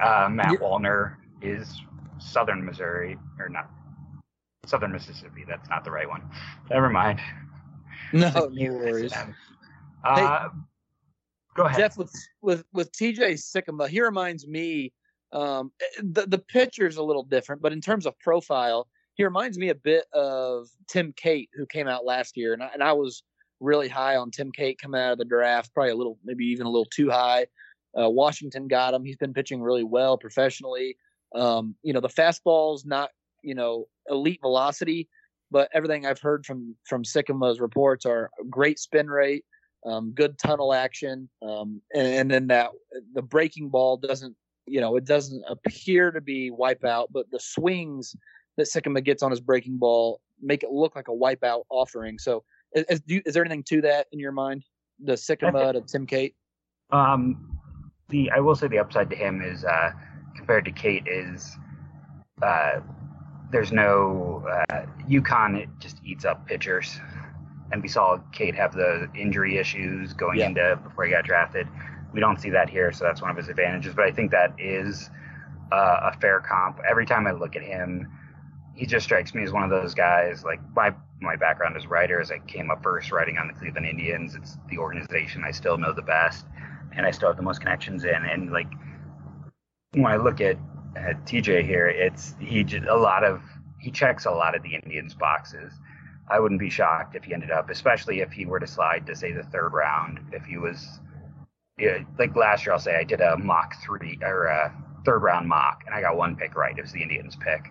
[0.00, 1.80] uh, Matt Wallner is
[2.22, 3.70] southern Missouri, or not
[4.66, 5.44] southern Mississippi.
[5.46, 6.22] That's not the right one.
[6.70, 7.20] Never mind.
[8.14, 9.12] No, no worries.
[10.04, 10.46] Uh, hey,
[11.54, 11.96] go ahead, Jeff.
[11.96, 14.92] With with with TJ Sikkema, he reminds me.
[15.32, 19.68] Um, the the pitcher's a little different, but in terms of profile, he reminds me
[19.68, 23.22] a bit of Tim Cate, who came out last year, and I, and I was
[23.60, 26.66] really high on Tim Cate coming out of the draft, probably a little, maybe even
[26.66, 27.46] a little too high.
[27.98, 29.04] Uh, Washington got him.
[29.04, 30.96] He's been pitching really well professionally.
[31.34, 33.10] Um, you know, the fastball's not,
[33.42, 35.08] you know, elite velocity,
[35.50, 39.44] but everything I've heard from from Sikkema's reports are great spin rate,
[39.86, 42.70] um, good tunnel action, um, and, and, then that
[43.14, 44.34] the breaking ball doesn't,
[44.66, 48.14] you know, it doesn't appear to be wipeout, but the swings
[48.56, 52.18] that Sikkema gets on his breaking ball make it look like a wipeout offering.
[52.18, 54.64] So, is, is there anything to that in your mind?
[55.04, 56.34] The Sikkema to Tim Cate.
[56.90, 57.58] Um,
[58.08, 59.90] the I will say the upside to him is uh,
[60.34, 61.56] compared to Cate is
[62.42, 62.80] uh,
[63.50, 65.56] there's no uh, UConn.
[65.56, 66.98] It just eats up pitchers,
[67.70, 70.46] and we saw Cate have the injury issues going yeah.
[70.46, 71.68] into before he got drafted.
[72.12, 73.94] We don't see that here, so that's one of his advantages.
[73.94, 75.10] But I think that is
[75.70, 76.80] uh, a fair comp.
[76.88, 78.08] Every time I look at him,
[78.74, 80.44] he just strikes me as one of those guys.
[80.44, 83.86] Like my my background as writer, as I came up first writing on the Cleveland
[83.86, 84.34] Indians.
[84.34, 86.46] It's the organization I still know the best,
[86.96, 88.14] and I still have the most connections in.
[88.14, 88.70] And like
[89.94, 90.56] when I look at,
[90.96, 93.42] at TJ here, it's he a lot of
[93.78, 95.72] he checks a lot of the Indians boxes.
[96.30, 99.16] I wouldn't be shocked if he ended up, especially if he were to slide to
[99.16, 100.20] say the third round.
[100.32, 101.00] If he was,
[101.78, 104.74] yeah, like last year, I'll say I did a mock three or a
[105.04, 106.76] third round mock, and I got one pick right.
[106.76, 107.70] It was the Indians pick,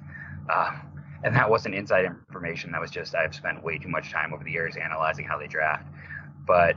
[0.50, 0.78] uh,
[1.24, 2.72] and that wasn't inside information.
[2.72, 5.48] That was just I've spent way too much time over the years analyzing how they
[5.48, 5.88] draft.
[6.46, 6.76] But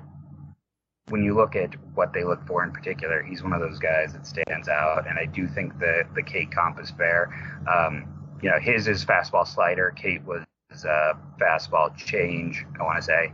[1.08, 4.12] when you look at what they look for in particular, he's one of those guys
[4.14, 5.06] that stands out.
[5.08, 7.28] And I do think that the Cate comp is fair.
[7.72, 8.06] Um,
[8.42, 9.90] you know, his is fastball slider.
[9.90, 10.44] Cate was
[10.84, 12.64] uh, fastball change.
[12.80, 13.32] I want to say.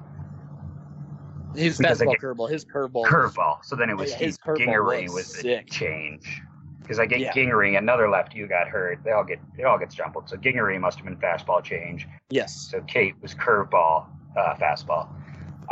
[1.54, 2.50] His fastball curveball.
[2.50, 3.04] His curveball.
[3.04, 3.64] Curveball.
[3.64, 6.42] So then it was yeah, his Gingery was the change.
[6.82, 7.32] because I get Yeah.
[7.32, 8.98] Gingery, another lefty who got hurt.
[9.04, 10.28] They all get it all gets jumbled.
[10.28, 12.08] So Gingery must have been fastball change.
[12.30, 12.68] Yes.
[12.70, 14.06] So Cate was curveball,
[14.36, 15.08] uh, fastball.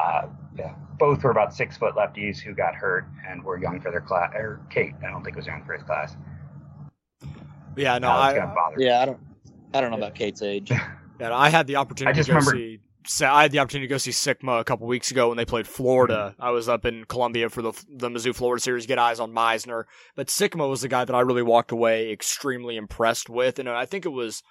[0.00, 0.28] Uh,
[0.58, 4.00] yeah, both were about six foot lefties who got hurt and were young for their
[4.00, 4.32] class.
[4.34, 6.16] Or Cate, I don't think was young for his class.
[7.76, 8.76] Yeah, no, No, I, gonna bother.
[8.78, 9.20] Yeah, I don't.
[9.74, 10.72] I don't know about Cate's age.
[11.20, 12.78] Yeah, I had the opportunity I just to go remember- see.
[13.08, 15.44] So I had the opportunity to go see Sikkema a couple weeks ago when they
[15.44, 16.30] played Florida.
[16.34, 16.42] Mm-hmm.
[16.42, 18.86] I was up in Columbia for the the Mizzou Florida series.
[18.86, 22.76] Get eyes on Misner, but Sikkema was the guy that I really walked away extremely
[22.76, 24.44] impressed with, and I think it was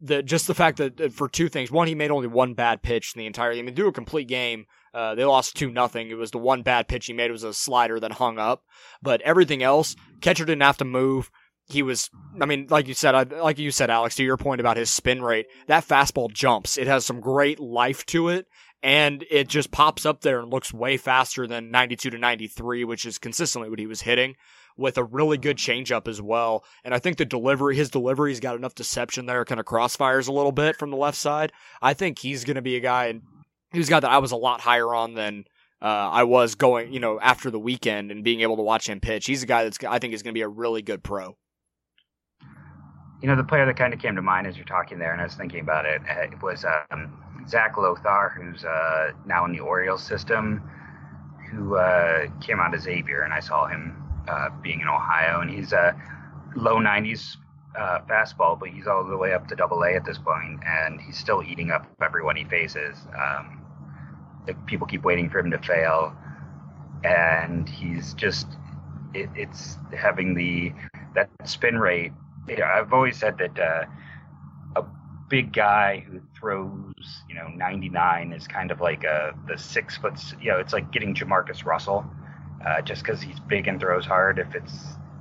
[0.00, 1.72] the just the fact that that for two things.
[1.72, 3.64] One, he made only one bad pitch in the entire game.
[3.64, 6.10] I mean, through a complete game, uh, they lost two nothing.
[6.10, 8.64] It was the one bad pitch he made was a slider that hung up,
[9.00, 11.30] but everything else, catcher didn't have to move.
[11.66, 14.60] He was I mean like you said I, like you said Alex to your point
[14.60, 16.76] about his spin rate that fastball jumps.
[16.76, 18.46] It has some great life to it
[18.82, 23.06] and it just pops up there and looks way faster than 92 to 93 which
[23.06, 24.34] is consistently what he was hitting
[24.76, 26.64] with a really good changeup as well.
[26.84, 30.32] And I think the delivery his delivery's got enough deception there kind of crossfires a
[30.32, 31.52] little bit from the left side.
[31.80, 33.22] I think he's going to be a guy and
[33.72, 35.44] he was a guy that I was a lot higher on than
[35.80, 39.00] uh, I was going, you know, after the weekend and being able to watch him
[39.00, 39.26] pitch.
[39.26, 41.36] He's a guy that's I think is going to be a really good pro.
[43.20, 45.20] You know, the player that kind of came to mind as you're talking there, and
[45.20, 49.52] I was thinking about it, uh, it was um, Zac Lowther, who's uh, now in
[49.52, 50.68] the Orioles system,
[51.50, 53.96] who uh, came out as Xavier, and I saw him
[54.28, 55.94] uh, being in Ohio, and he's a
[56.56, 57.36] low 90s
[57.78, 61.00] uh, fastball, but he's all the way up to Double A at this point, and
[61.00, 62.96] he's still eating up everyone he faces.
[63.16, 63.61] Um,
[64.66, 66.14] people keep waiting for him to fail,
[67.04, 68.46] and he's just
[69.14, 70.72] it, it's having the
[71.14, 72.12] that spin rate
[72.48, 73.84] yeah, I've always said that uh,
[74.76, 74.84] a
[75.28, 80.14] big guy who throws, you know, 99 is kind of like a the six foot.
[80.40, 82.04] You know, it's like getting JaMarcus Russell,
[82.66, 84.38] uh, just because he's big and throws hard.
[84.38, 84.74] If it's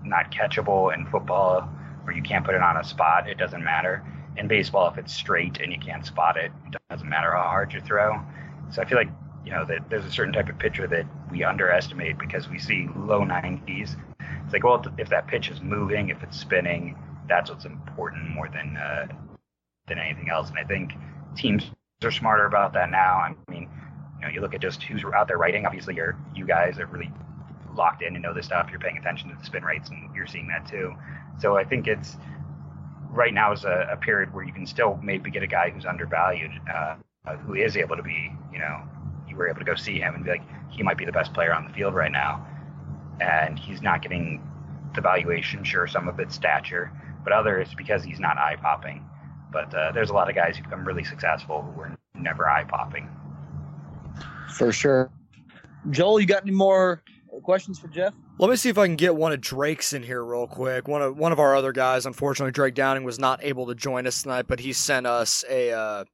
[0.04, 1.70] not catchable in football,
[2.06, 4.04] or you can't put it on a spot, it doesn't matter.
[4.38, 7.74] In baseball, if it's straight and you can't spot it, it doesn't matter how hard
[7.74, 8.20] you throw.
[8.72, 9.10] So I feel like
[9.46, 12.88] you know that there's a certain type of pitcher that we underestimate because we see
[12.96, 13.96] low 90s.
[14.44, 16.98] It's like, well, if that pitch is moving, if it's spinning,
[17.28, 19.08] that's what's important more than uh,
[19.88, 20.50] than anything else.
[20.50, 20.94] And I think
[21.36, 21.72] teams
[22.04, 23.18] are smarter about that now.
[23.18, 23.70] I mean,
[24.20, 25.66] you know, you look at just who's out there writing.
[25.66, 27.12] Obviously, you're you guys are really
[27.76, 28.68] locked in and know this stuff.
[28.70, 30.94] You're paying attention to the spin rates, and you're seeing that too.
[31.40, 32.18] So I think it's
[33.10, 35.86] right now is a, a period where you can still maybe get a guy who's
[35.86, 36.96] undervalued, uh,
[37.26, 38.82] uh, who is able to be, you know,
[39.28, 41.34] you were able to go see him and be like, he might be the best
[41.34, 42.46] player on the field right now,
[43.20, 44.42] and he's not getting
[44.96, 45.64] the valuation.
[45.64, 46.92] Sure, some of it's stature,
[47.24, 49.06] but other it's because he's not eye popping.
[49.52, 52.64] But uh, there's a lot of guys who become really successful who were never eye
[52.64, 53.10] popping.
[54.50, 55.12] For sure.
[55.90, 57.04] Joel, you got any more
[57.44, 58.14] questions for Jeff?
[58.38, 60.88] Let me see if I can get one of Drake's in here real quick.
[60.88, 64.08] One of one of our other guys, unfortunately, Drake Downing was not able to join
[64.08, 66.06] us tonight, but he sent us a uh,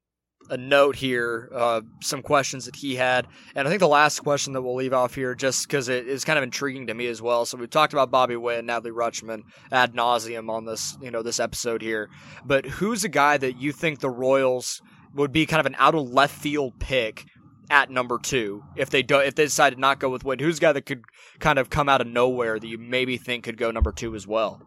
[0.50, 4.54] a note here, uh, some questions that he had, and I think the last question
[4.54, 7.22] that we'll leave off here, just because it is kind of intriguing to me as
[7.22, 7.46] well.
[7.46, 11.22] So we've talked about Bobby Witt and Adley Rutschman ad nauseum on this, you know,
[11.22, 12.10] this episode here.
[12.46, 14.82] But who's a guy that you think the Royals
[15.14, 17.26] would be kind of an out of left field pick
[17.70, 20.40] at number two if they do if they decide to not go with Witt?
[20.40, 21.04] Who's a guy that could
[21.40, 24.26] kind of come out of nowhere that you maybe think could go number two as
[24.26, 24.62] well?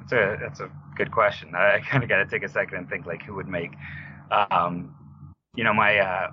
[0.00, 0.70] That's a that's a
[1.00, 1.54] good question.
[1.54, 3.72] I kind of got to take a second and think like who would make.
[4.50, 4.94] Um,
[5.56, 6.32] you know, my uh,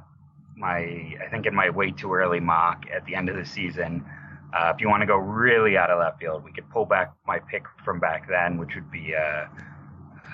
[0.55, 0.79] my
[1.23, 4.03] I think in my way too early mock at the end of the season.
[4.53, 7.13] Uh, if you want to go really out of left field, we could pull back
[7.27, 9.45] my pick from back then, which would be uh,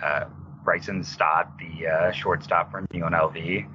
[0.03, 0.25] uh,
[0.63, 3.67] Bryson Stott, the uh, shortstop from UNLV.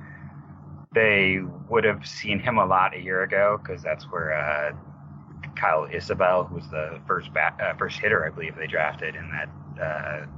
[0.95, 4.73] They would have seen him a lot a year ago because that's where uh,
[5.57, 10.29] Kyle Isbel, who was the first bat, first hitter, I believe they drafted in that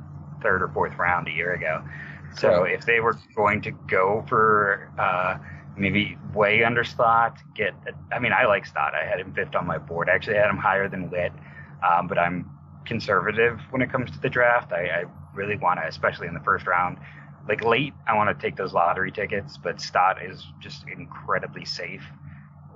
[0.42, 1.82] third or fourth round a year ago.
[2.36, 5.38] So if they were going to go for uh,
[5.76, 7.74] maybe way under Stott, get
[8.12, 8.94] I mean I like Stott.
[8.94, 10.08] I had him fifth on my board.
[10.08, 11.32] I actually had him higher than Witt,
[11.88, 12.50] um, but I'm
[12.84, 14.72] conservative when it comes to the draft.
[14.72, 16.98] I, I really want to, especially in the first round.
[17.48, 22.04] Like late, I want to take those lottery tickets, but Stott is just incredibly safe.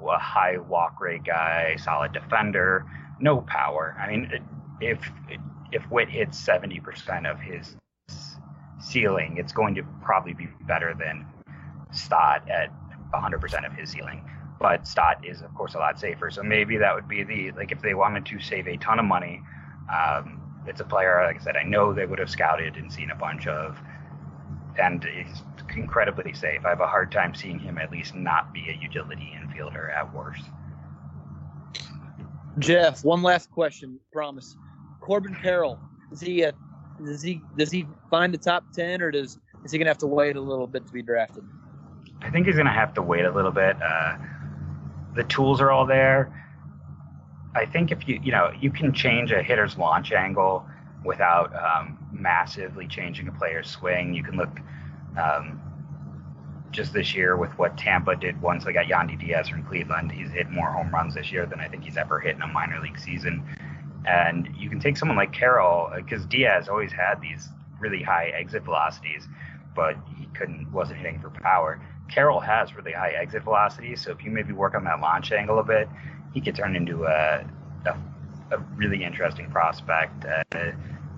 [0.06, 2.84] A high walk rate guy, solid defender,
[3.20, 3.96] no power.
[4.00, 4.30] I mean,
[4.80, 4.98] if
[5.28, 5.40] if
[5.90, 7.76] Witt hits seventy percent of his
[8.84, 11.26] ceiling, it's going to probably be better than
[11.92, 12.70] Stott at
[13.12, 14.28] 100% of his ceiling.
[14.60, 16.30] But Stott is, of course, a lot safer.
[16.30, 19.04] So maybe that would be the like if they wanted to save a ton of
[19.04, 19.42] money.
[19.92, 23.10] Um, it's a player, like I said, I know they would have scouted and seen
[23.10, 23.78] a bunch of,
[24.80, 25.42] and he's
[25.76, 26.64] incredibly safe.
[26.64, 30.14] I have a hard time seeing him at least not be a utility infielder at
[30.14, 30.44] worst.
[32.58, 34.56] Jeff, one last question, promise.
[35.04, 35.78] Corbin Carroll.
[36.10, 36.54] Is he a,
[37.04, 40.06] does he does he find the top ten, or does is he gonna have to
[40.06, 41.44] wait a little bit to be drafted?
[42.22, 43.76] I think he's gonna have to wait a little bit.
[43.82, 44.16] Uh,
[45.14, 46.32] the tools are all there.
[47.54, 50.66] I think if you you know you can change a hitter's launch angle
[51.04, 54.14] without um, massively changing a player's swing.
[54.14, 54.58] You can look
[55.20, 55.60] um,
[56.70, 60.12] just this year with what Tampa did once they got Yandy Diaz from Cleveland.
[60.12, 62.46] He's hit more home runs this year than I think he's ever hit in a
[62.46, 63.44] minor league season.
[64.06, 67.48] And you can take someone like Carroll because Diaz always had these
[67.78, 69.28] really high exit velocities,
[69.74, 71.80] but he couldn't wasn't hitting for power.
[72.08, 75.58] Carroll has really high exit velocities, so if you maybe work on that launch angle
[75.58, 75.88] a bit,
[76.32, 77.46] he could turn into a
[77.86, 77.96] a,
[78.50, 80.24] a really interesting prospect.
[80.24, 80.72] Uh,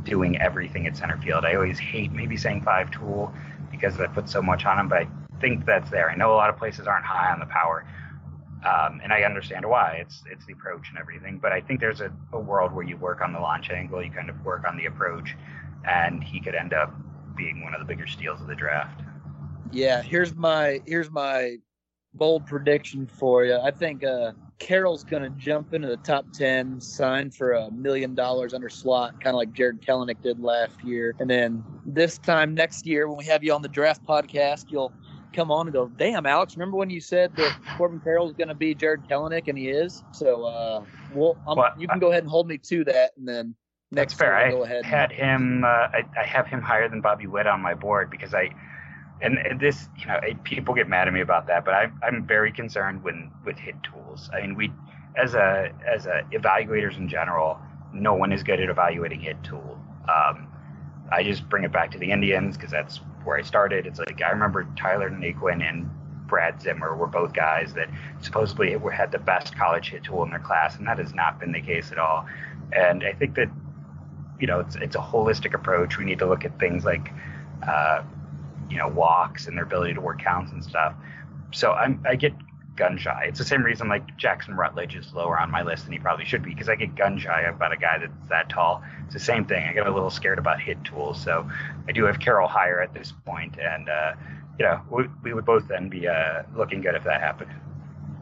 [0.07, 1.45] doing everything at center field.
[1.45, 3.35] I always hate maybe saying five tool
[3.71, 5.09] because I put so much on him, but I
[5.41, 6.09] think that's there.
[6.09, 7.85] I know a lot of places aren't high on the power,
[8.65, 9.99] um, and I understand why.
[10.01, 12.97] It's it's the approach and everything, but I think there's a, a world where you
[12.97, 15.35] work on the launch angle, you kind of work on the approach,
[15.85, 16.95] and he could end up
[17.37, 19.01] being one of the bigger steals of the draft.
[19.73, 21.57] Yeah, here's my here's my
[22.15, 23.59] bold prediction for you.
[23.59, 28.15] I think uh, Carroll's going to jump into the top 10, sign for a million
[28.15, 31.15] dollars under slot, kind of like Jared Kelenic did last year.
[31.19, 34.93] And then this time next year, when we have you on the draft podcast, you'll
[35.37, 38.49] come on and go, damn, Alex, remember when you said that Corbin Carroll is going
[38.49, 39.49] to be Jared Kelenic?
[39.49, 40.03] And he is.
[40.13, 40.85] So, uh,
[41.15, 43.13] well, well, you can go ahead and hold me to that.
[43.17, 43.55] And then
[43.93, 44.35] next fair.
[44.35, 48.11] I had him, uh, I, I have him higher than Bobby Witt on my board
[48.11, 48.51] because I,
[49.23, 52.53] and this, you know, people get mad at me about that, but I'm I'm very
[52.53, 54.29] concerned when with hit tools.
[54.31, 54.71] I mean, we
[55.17, 57.59] as a as a evaluators in general,
[57.95, 59.79] no one is good at evaluating hit tool.
[60.07, 60.49] Um,
[61.11, 63.87] I just bring it back to the Indians because that's where I started.
[63.87, 65.91] It's like I remember Tyler Naquin and
[66.27, 67.89] Brad Zimmer were both guys that
[68.21, 71.53] supposedly had the best college hit tool in their class, and that has not been
[71.53, 72.27] the case at all.
[72.73, 73.49] And I think that
[74.41, 75.99] you know it's it's a holistic approach.
[75.99, 77.13] We need to look at things like
[77.67, 78.03] uh,
[78.71, 80.95] you know walks and their ability to work counts and stuff.
[81.53, 82.33] So I'm I get
[82.77, 83.27] gun shy.
[83.29, 86.25] It's the same reason like Jackson Rutledge is lower on my list than he probably
[86.25, 88.83] should be because I get gun shy about a guy that's that tall.
[89.05, 89.65] It's the same thing.
[89.65, 91.23] I get a little scared about hit tools.
[91.23, 91.49] So
[91.89, 94.13] I do have Carroll higher at this point, and uh,
[94.59, 97.51] you know we, we would both then be uh, looking good if that happened.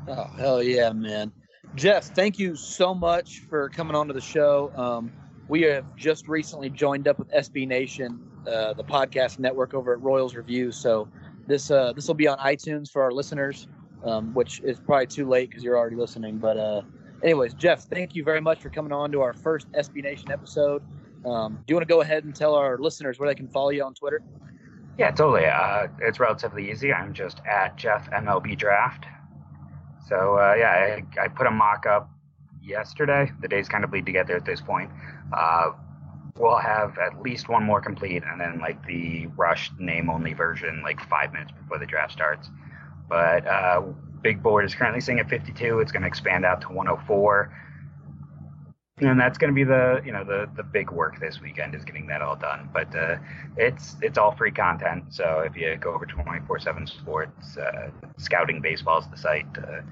[0.08, 1.32] Oh hell yeah, man!
[1.74, 4.72] Jeff, thank you so much for coming on to the show.
[4.76, 5.12] Um,
[5.48, 10.02] we have just recently joined up with SB Nation uh, the podcast network over at
[10.02, 10.70] Royals Review.
[10.70, 11.08] So
[11.46, 13.66] this uh, this will be on iTunes for our listeners,
[14.04, 16.38] um, which is probably too late because you're already listening.
[16.38, 16.82] But uh,
[17.22, 20.82] anyways, Jeff, thank you very much for coming on to our first SB Nation episode.
[21.24, 23.70] Um, do you want to go ahead and tell our listeners where they can follow
[23.70, 24.22] you on Twitter?
[24.98, 25.46] Yeah, totally.
[25.46, 26.92] Uh, it's relatively easy.
[26.92, 29.06] I'm just at Jeff MLB Draft.
[30.06, 32.10] So uh, yeah, I, I, put a mock up
[32.62, 33.32] yesterday.
[33.40, 34.90] The days kind of bleed together at this point.
[35.32, 35.72] Uh,
[36.38, 40.82] we'll have at least one more complete, and then like the rushed name only version,
[40.82, 42.50] like five minutes before the draft starts.
[43.08, 43.82] But uh,
[44.22, 45.80] big board is currently sitting at 52.
[45.80, 47.52] It's going to expand out to 104,
[48.98, 51.84] and that's going to be the you know the the big work this weekend is
[51.84, 52.68] getting that all done.
[52.72, 53.16] But uh,
[53.56, 55.04] it's it's all free content.
[55.10, 59.46] So if you go over to 24/7 Sports, uh, Scouting Baseball is the site.
[59.58, 59.82] Uh,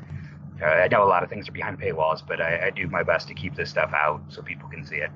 [0.64, 3.26] I know a lot of things are behind paywalls, but I, I do my best
[3.28, 5.10] to keep this stuff out so people can see it.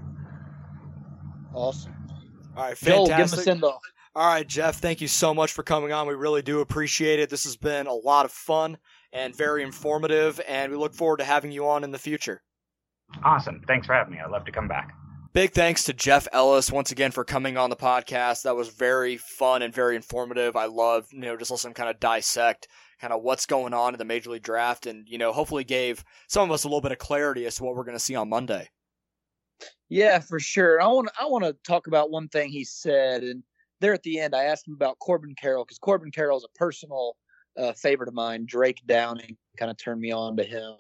[1.55, 1.95] Awesome.
[2.57, 3.45] All right, fantastic.
[3.59, 3.81] Joel,
[4.17, 6.09] All right, Jeff, thank you so much for coming on.
[6.09, 7.29] We really do appreciate it.
[7.29, 8.79] This has been a lot of fun
[9.13, 12.43] and very informative, and we look forward to having you on in the future.
[13.23, 13.61] Awesome.
[13.67, 14.19] Thanks for having me.
[14.19, 14.95] I'd love to come back.
[15.35, 18.45] Big thanks to Jeff Ellis once again for coming on the podcast.
[18.45, 20.57] That was very fun and very informative.
[20.57, 23.99] I love, you know, just listen kind of dissect kind of what's going on in
[23.99, 26.93] the major league draft and, you know, hopefully gave some of us a little bit
[26.93, 28.71] of clarity as to what we're going to see on Monday.
[29.91, 30.81] Yeah, for sure.
[30.81, 33.43] I want I want to talk about one thing he said, and
[33.81, 36.59] there at the end, I asked him about Corbin Carroll because Corbin Carroll is a
[36.59, 37.17] personal
[37.57, 38.45] uh, favorite of mine.
[38.47, 40.77] Drake Downing kind of turned me on to him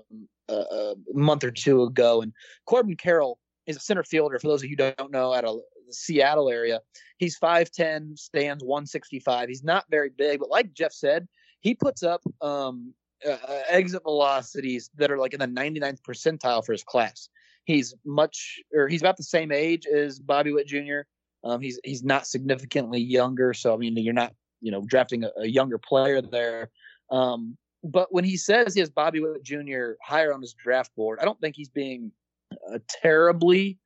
[0.49, 2.33] uh, a month or two ago, and
[2.67, 4.39] Corbin Carroll is a center fielder.
[4.39, 6.81] For those of you who don't know, out of the Seattle area,
[7.19, 9.49] he's five ten, stands one sixty five.
[9.49, 11.27] He's not very big, but like Jeff said,
[11.61, 12.95] he puts up um,
[13.27, 13.37] uh,
[13.69, 17.29] exit velocities that are like in the 99th percentile for his class.
[17.65, 21.01] He's much, or he's about the same age as Bobby Witt Jr.
[21.47, 25.31] Um, he's he's not significantly younger, so I mean, you're not you know drafting a,
[25.39, 26.71] a younger player there.
[27.11, 29.93] Um, but when he says he has Bobby Witt Jr.
[30.03, 32.11] higher on his draft board, I don't think he's being
[32.73, 33.79] uh, terribly,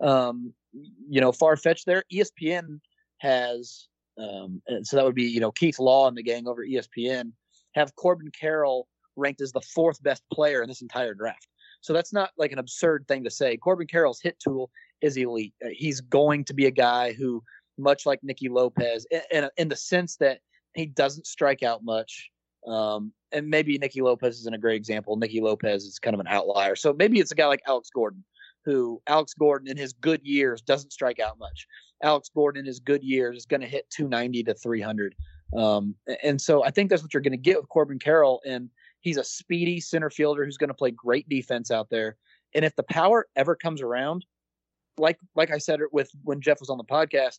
[0.00, 2.02] um, you know, far fetched there.
[2.10, 2.80] ESPN
[3.18, 7.32] has, um, so that would be you know Keith Law and the gang over ESPN
[7.74, 11.46] have Corbin Carroll ranked as the fourth best player in this entire draft.
[11.82, 13.58] So that's not like an absurd thing to say.
[13.58, 14.70] Corbin Carroll's hit tool
[15.02, 15.54] is elite.
[15.64, 17.42] Uh, he's going to be a guy who,
[17.78, 20.40] much like Nicky Lopez, in, in the sense that
[20.74, 22.30] he doesn't strike out much.
[22.66, 25.16] Um, and maybe Nicky Lopez isn't a great example.
[25.16, 26.76] Nicky Lopez is kind of an outlier.
[26.76, 28.24] So maybe it's a guy like Alex Gordon,
[28.64, 31.66] who Alex Gordon in his good years doesn't strike out much.
[32.02, 35.14] Alex Gordon in his good years is going to hit 290 to 300.
[35.56, 38.40] Um, and so I think that's what you're going to get with Corbin Carroll.
[38.46, 42.16] And he's a speedy center fielder who's going to play great defense out there.
[42.54, 44.24] And if the power ever comes around,
[44.98, 47.38] like like I said with when Jeff was on the podcast,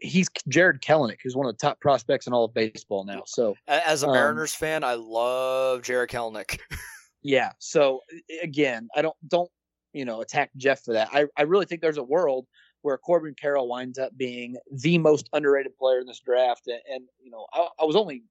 [0.00, 3.22] he's Jared Kelenic, who's one of the top prospects in all of baseball now.
[3.26, 6.58] So as a um, Mariners um, fan, I love Jared Kelenic.
[7.22, 7.52] yeah.
[7.58, 8.00] So
[8.42, 9.50] again, I don't don't
[9.92, 11.08] you know attack Jeff for that.
[11.12, 12.46] I I really think there's a world
[12.82, 16.66] where Corbin Carroll winds up being the most underrated player in this draft.
[16.66, 18.22] And, and you know, I, I, was only,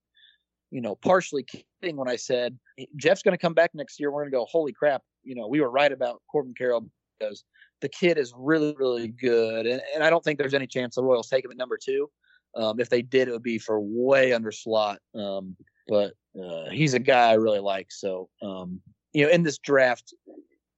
[0.71, 2.57] you know, partially kidding when I said
[2.95, 4.11] Jeff's going to come back next year.
[4.11, 6.89] We're going to go, holy crap, you know, we were right about Corbin Carroll
[7.19, 7.43] because
[7.81, 9.65] the kid is really, really good.
[9.65, 12.09] And, and I don't think there's any chance the Royals take him at number two.
[12.55, 14.99] Um, if they did, it would be for way under slot.
[15.13, 15.55] Um,
[15.87, 17.91] but uh, he's a guy I really like.
[17.91, 18.81] So, um,
[19.13, 20.13] you know, in this draft,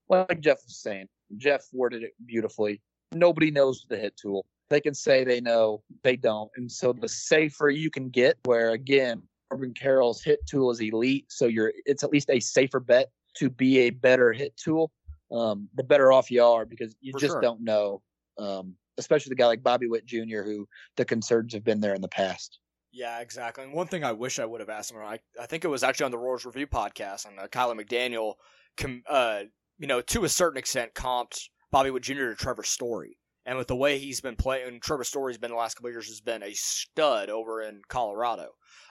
[0.08, 2.80] like Jeff was saying, Jeff worded it beautifully
[3.12, 4.46] nobody knows the hit tool.
[4.68, 6.50] They can say they know, they don't.
[6.56, 11.26] And so the safer you can get, where again, Corbin Carroll's hit tool is elite,
[11.28, 14.92] so you're it's at least a safer bet to be a better hit tool.
[15.32, 17.40] Um, the better off you are because you For just sure.
[17.40, 18.02] don't know.
[18.38, 20.66] Um, especially the guy like Bobby Witt Jr., who
[20.96, 22.58] the concerns have been there in the past.
[22.92, 23.64] Yeah, exactly.
[23.64, 25.82] And one thing I wish I would have asked him, I, I think it was
[25.82, 28.34] actually on the Royals Review podcast, and uh, Kiley McDaniel,
[28.76, 29.42] com, uh,
[29.78, 32.30] you know, to a certain extent, comped Bobby Witt Jr.
[32.30, 33.16] to Trevor Story.
[33.46, 36.20] And with the way he's been playing, Trevor Story's been the last couple years has
[36.20, 38.48] been a stud over in Colorado.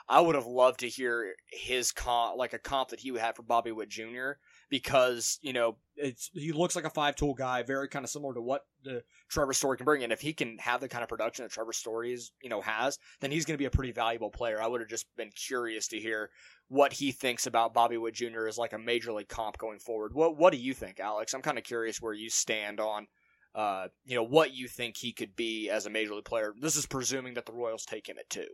[0.08, 3.36] I would have loved to hear his comp, like a comp that he would have
[3.36, 4.32] for Bobby Witt Jr.
[4.70, 8.34] Because you know it's he looks like a five tool guy, very kind of similar
[8.34, 10.04] to what the Trevor Story can bring.
[10.04, 12.62] And if he can have the kind of production that Trevor Story is, you know,
[12.62, 14.62] has, then he's going to be a pretty valuable player.
[14.62, 16.30] I would have just been curious to hear
[16.68, 18.48] what he thinks about Bobby Witt Jr.
[18.48, 20.14] as like a major league comp going forward.
[20.14, 21.34] What What do you think, Alex?
[21.34, 23.08] I'm kind of curious where you stand on,
[23.56, 26.54] uh, you know, what you think he could be as a major league player.
[26.60, 28.48] This is presuming that the Royals take him at two.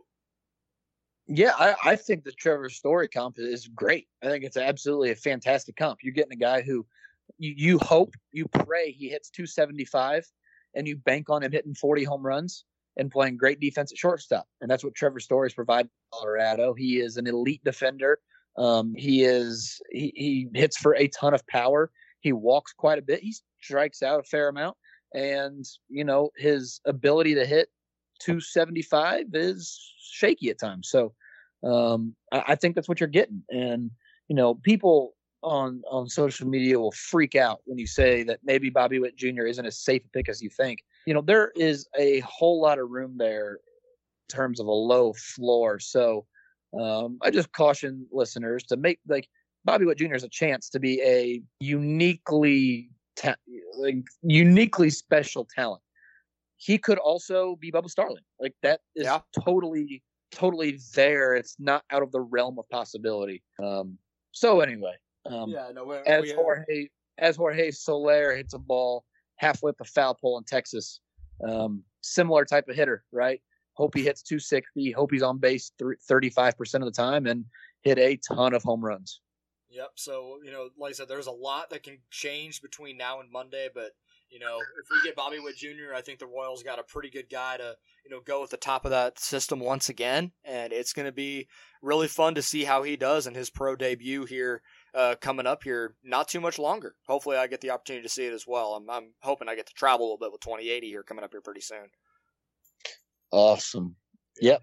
[1.28, 4.06] Yeah, I, I think the Trevor Story comp is great.
[4.22, 5.98] I think it's absolutely a fantastic comp.
[6.02, 6.86] You're getting a guy who
[7.38, 10.24] you, you hope, you pray he hits 275,
[10.74, 12.64] and you bank on him hitting 40 home runs
[12.96, 14.46] and playing great defense at shortstop.
[14.60, 16.74] And that's what Trevor Story Story's provided Colorado.
[16.74, 18.20] He is an elite defender.
[18.56, 21.90] Um, he is he, he hits for a ton of power.
[22.20, 23.20] He walks quite a bit.
[23.20, 24.76] He strikes out a fair amount.
[25.14, 27.68] And, you know, his ability to hit
[28.20, 30.88] 275 is shaky at times.
[30.88, 31.12] So
[31.64, 33.42] um, I, I think that's what you're getting.
[33.50, 33.90] And,
[34.28, 38.70] you know, people on on social media will freak out when you say that maybe
[38.70, 39.42] Bobby Witt Jr.
[39.42, 40.80] isn't as safe a pick as you think.
[41.06, 43.60] You know, there is a whole lot of room there
[44.28, 45.78] in terms of a low floor.
[45.78, 46.26] So
[46.78, 49.28] um, I just caution listeners to make like
[49.64, 50.12] Bobby Witt Jr.
[50.12, 53.36] has a chance to be a uniquely ta-
[53.78, 55.82] like uniquely special talent.
[56.56, 58.22] He could also be Bubba Starling.
[58.40, 59.20] Like that is yeah.
[59.44, 60.02] totally
[60.32, 61.34] totally there.
[61.34, 63.42] It's not out of the realm of possibility.
[63.62, 63.98] Um,
[64.32, 64.94] so anyway,
[65.26, 66.88] um, yeah, no, we as we Jorge
[67.18, 69.04] as Jorge Soler hits a ball
[69.36, 71.00] halfway up a foul pole in Texas,
[71.46, 73.40] um, similar type of hitter, right?
[73.74, 74.92] Hope he hits 260.
[74.92, 77.44] Hope he's on base 35% of the time and
[77.82, 79.20] hit a ton of home runs.
[79.68, 79.90] Yep.
[79.96, 83.30] So, you know, like I said, there's a lot that can change between now and
[83.30, 83.90] Monday, but
[84.30, 87.10] you know, if we get Bobby Witt Jr., I think the Royals got a pretty
[87.10, 90.72] good guy to, you know, go at the top of that system once again, and
[90.72, 91.48] it's going to be
[91.82, 94.62] really fun to see how he does in his pro debut here
[94.94, 96.96] uh, coming up here not too much longer.
[97.06, 98.74] Hopefully, I get the opportunity to see it as well.
[98.74, 101.32] I'm, I'm hoping I get to travel a little bit with 2080 here coming up
[101.32, 101.86] here pretty soon.
[103.30, 103.96] Awesome.
[104.40, 104.60] Yep.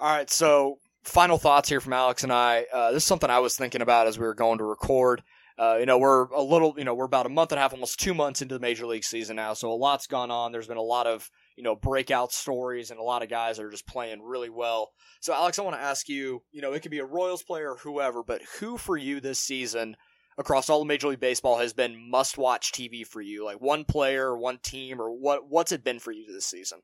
[0.00, 0.30] All right.
[0.30, 2.66] So, final thoughts here from Alex and I.
[2.72, 5.22] Uh, this is something I was thinking about as we were going to record.
[5.58, 7.72] Uh, you know, we're a little, you know, we're about a month and a half,
[7.72, 9.54] almost two months into the major league season now.
[9.54, 10.52] So a lot's gone on.
[10.52, 13.70] There's been a lot of, you know, breakout stories and a lot of guys are
[13.70, 14.90] just playing really well.
[15.20, 17.72] So, Alex, I want to ask you, you know, it could be a Royals player
[17.72, 19.96] or whoever, but who for you this season
[20.36, 23.42] across all of Major League Baseball has been must watch TV for you?
[23.42, 26.80] Like one player, one team, or what, what's it been for you this season?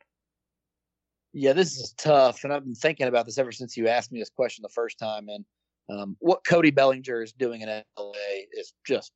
[1.34, 2.44] Yeah, this is tough.
[2.44, 4.98] And I've been thinking about this ever since you asked me this question the first
[4.98, 5.28] time.
[5.28, 5.44] And
[5.92, 7.68] um, what Cody Bellinger is doing in
[7.98, 8.12] LA
[8.52, 9.12] is just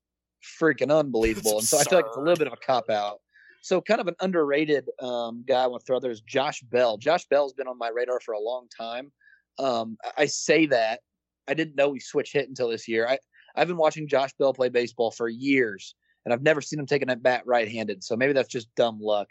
[0.61, 1.59] freaking unbelievable.
[1.59, 3.21] and so I feel like it's a little bit of a cop out.
[3.63, 6.99] So kind of an underrated um, guy I want to throw there is Josh Bell.
[6.99, 9.11] Josh Bell's been on my radar for a long time.
[9.59, 11.01] Um, I say that
[11.49, 13.07] I didn't know he switched hit until this year.
[13.09, 13.19] I
[13.57, 17.09] I've been watching Josh Bell play baseball for years, and I've never seen him taking
[17.09, 18.05] that bat right-handed.
[18.05, 19.29] So maybe that's just dumb luck.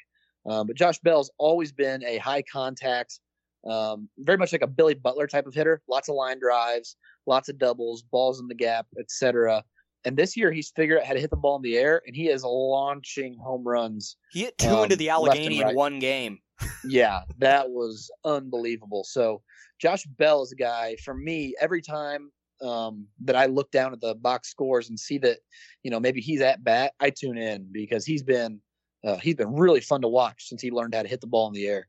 [0.48, 3.20] Um, but Josh Bell's always been a high contact,
[3.66, 5.82] um, very much like a Billy Butler type of hitter.
[5.88, 6.96] Lots of line drives,
[7.26, 9.64] lots of doubles, balls in the gap, etc.
[10.06, 12.16] And this year he's figured out how to hit the ball in the air, and
[12.16, 14.18] he is launching home runs.
[14.32, 15.72] He hit two um, into the Allegheny right.
[15.72, 16.40] in one game.
[16.86, 19.04] yeah, that was unbelievable.
[19.04, 19.42] So
[19.80, 21.56] Josh Bell is a guy for me.
[21.60, 25.40] Every time um, that I look down at the box scores and see that,
[25.84, 28.62] you know, maybe he's at bat, I tune in because he's been
[29.04, 31.48] uh, he's been really fun to watch since he learned how to hit the ball
[31.48, 31.88] in the air.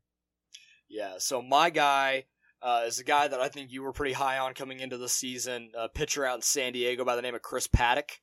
[0.89, 1.14] Yeah.
[1.18, 2.24] So my guy
[2.62, 5.09] uh, is a guy that I think you were pretty high on coming into the
[5.09, 5.70] season.
[5.76, 8.18] A pitcher out in San Diego by the name of Chris Paddack.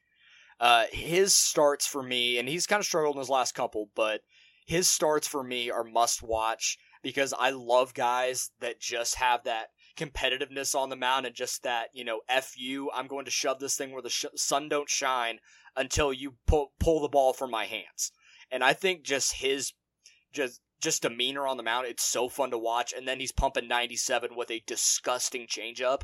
[0.59, 4.21] Uh, his starts for me, and he's kind of struggled in his last couple, but
[4.65, 9.67] his starts for me are must watch because I love guys that just have that
[9.95, 13.59] competitiveness on the mound and just that you know f you i'm going to shove
[13.59, 15.37] this thing where the sh- sun don't shine
[15.75, 18.11] until you pull pull the ball from my hands
[18.49, 19.73] and i think just his
[20.31, 21.87] just just demeanor on the mound.
[21.87, 22.93] It's so fun to watch.
[22.95, 26.01] And then he's pumping 97 with a disgusting changeup.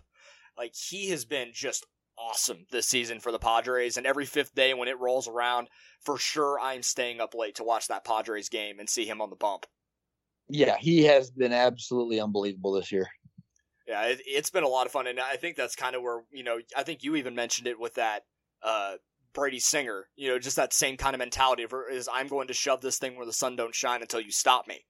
[0.57, 1.85] Like he has been just
[2.17, 3.97] awesome this season for the Padres.
[3.97, 5.67] And every fifth day when it rolls around,
[6.01, 9.29] for sure I'm staying up late to watch that Padres game and see him on
[9.29, 9.65] the bump.
[10.49, 13.07] Yeah, he has been absolutely unbelievable this year.
[13.87, 16.21] Yeah, it, has been a lot of fun, and I think that's kind of where
[16.31, 18.23] you know I think you even mentioned it with that
[18.63, 18.95] uh,
[19.39, 22.53] Brady Singer, you know, just that same kind of mentality of is I'm going to
[22.53, 24.83] shove this thing where the sun don't shine until you stop me.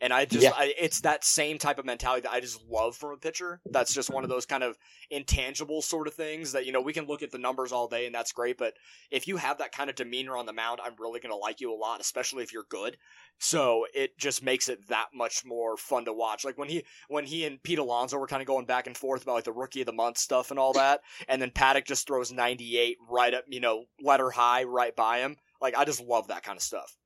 [0.00, 0.52] And I just, yeah.
[0.56, 3.60] I, it's that same type of mentality that I just love from a pitcher.
[3.70, 4.76] That's just one of those kind of
[5.10, 8.06] intangible sort of things that, you know, we can look at the numbers all day
[8.06, 8.58] and that's great.
[8.58, 8.74] But
[9.10, 11.60] if you have that kind of demeanor on the mound, I'm really going to like
[11.60, 12.96] you a lot, especially if you're good.
[13.38, 16.44] So it just makes it that much more fun to watch.
[16.44, 19.22] Like when he, when he and Pete Alonso were kind of going back and forth
[19.22, 21.00] about like the rookie of the month stuff and all that.
[21.28, 25.36] And then Paddack just throws 98 right up, you know, letter high right by him.
[25.60, 26.96] Like I just love that kind of stuff.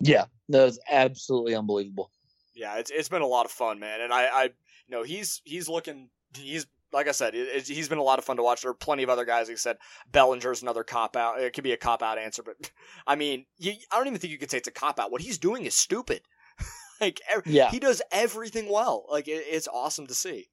[0.00, 2.10] Yeah, that was absolutely unbelievable.
[2.54, 4.50] Yeah, it's it's been a lot of fun, man, and I, I you
[4.90, 8.36] know he's he's looking he's like I said, it, he's been a lot of fun
[8.36, 8.62] to watch.
[8.62, 9.48] There are plenty of other guys.
[9.48, 9.76] Like I said,
[10.10, 11.40] Bellinger's another cop out.
[11.40, 12.56] It could be a cop out answer, but
[13.06, 15.10] I mean, you, I don't even think you could say it's a cop out.
[15.10, 16.22] What he's doing is stupid.
[17.00, 19.06] like, yeah, he does everything well.
[19.10, 20.48] Like, it, it's awesome to see.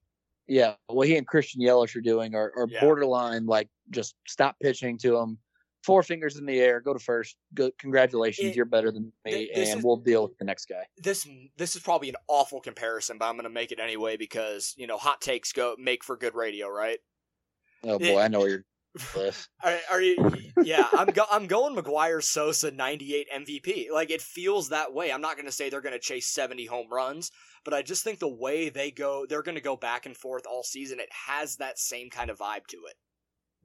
[0.47, 2.81] Yeah, what he and Christian Yelich are doing are, are yeah.
[2.81, 3.45] borderline.
[3.45, 5.39] Like, just stop pitching to him
[5.85, 7.35] four fingers in the air, go to first.
[7.53, 10.83] Good, congratulations, it, you're better than me, and is, we'll deal with the next guy.
[10.97, 11.27] This
[11.57, 14.87] this is probably an awful comparison, but I'm going to make it anyway because you
[14.87, 16.97] know hot takes go make for good radio, right?
[17.83, 18.65] Oh boy, it, I know where you're.
[19.63, 20.15] are, are, you?
[20.63, 23.87] Yeah, I'm go, I'm going McGwire Sosa 98 MVP.
[23.91, 25.11] Like it feels that way.
[25.11, 27.29] I'm not going to say they're going to chase 70 home runs,
[27.65, 30.43] but I just think the way they go, they're going to go back and forth
[30.49, 31.01] all season.
[31.01, 32.95] It has that same kind of vibe to it.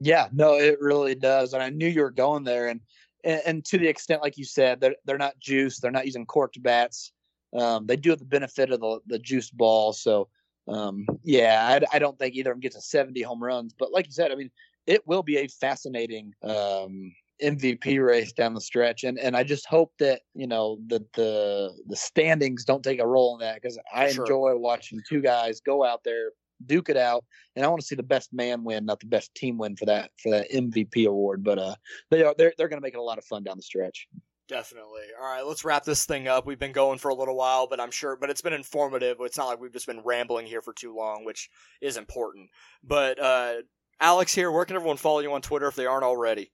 [0.03, 1.53] Yeah, no, it really does.
[1.53, 2.69] And I knew you were going there.
[2.69, 2.81] And
[3.23, 5.81] and, and to the extent, like you said, they're they're not juiced.
[5.81, 7.13] They're not using corked bats.
[7.55, 9.93] Um, they do have the benefit of the the juiced ball.
[9.93, 10.27] So
[10.67, 13.73] um, yeah, I, I don't think either of them gets a 70 home runs.
[13.77, 14.51] But like you said, I mean,
[14.87, 19.67] it will be a fascinating um, MVP race down the stretch, and and I just
[19.67, 23.77] hope that you know that the the standings don't take a role in that because
[23.93, 24.23] I sure.
[24.23, 26.31] enjoy watching two guys go out there,
[26.65, 29.33] duke it out, and I want to see the best man win, not the best
[29.35, 31.43] team win for that for that MVP award.
[31.43, 31.75] But uh,
[32.09, 34.07] they are they're they're going to make it a lot of fun down the stretch.
[34.47, 35.03] Definitely.
[35.17, 36.45] All right, let's wrap this thing up.
[36.45, 39.15] We've been going for a little while, but I'm sure, but it's been informative.
[39.21, 41.49] It's not like we've just been rambling here for too long, which
[41.79, 42.49] is important.
[42.83, 43.53] But uh,
[44.01, 46.51] Alex here, where can everyone follow you on Twitter if they aren't already?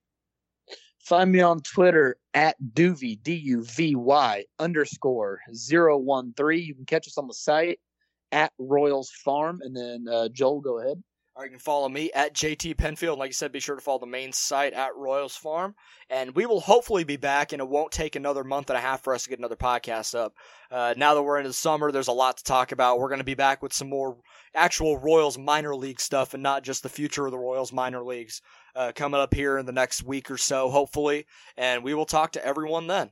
[0.99, 6.35] Find me on Twitter at Duvy, D U V Y underscore 013.
[6.63, 7.79] You can catch us on the site
[8.31, 9.59] at Royals Farm.
[9.61, 11.01] And then uh, Joel, go ahead.
[11.37, 13.19] Or you can follow me at JT Penfield.
[13.19, 15.75] Like I said, be sure to follow the main site at Royals Farm.
[16.09, 19.03] And we will hopefully be back, and it won't take another month and a half
[19.03, 20.33] for us to get another podcast up.
[20.71, 22.97] Uh, now that we're into the summer, there's a lot to talk about.
[22.97, 24.17] We're going to be back with some more
[24.55, 28.41] actual Royals minor league stuff and not just the future of the Royals minor leagues
[28.75, 31.27] uh, coming up here in the next week or so, hopefully.
[31.55, 33.11] And we will talk to everyone then.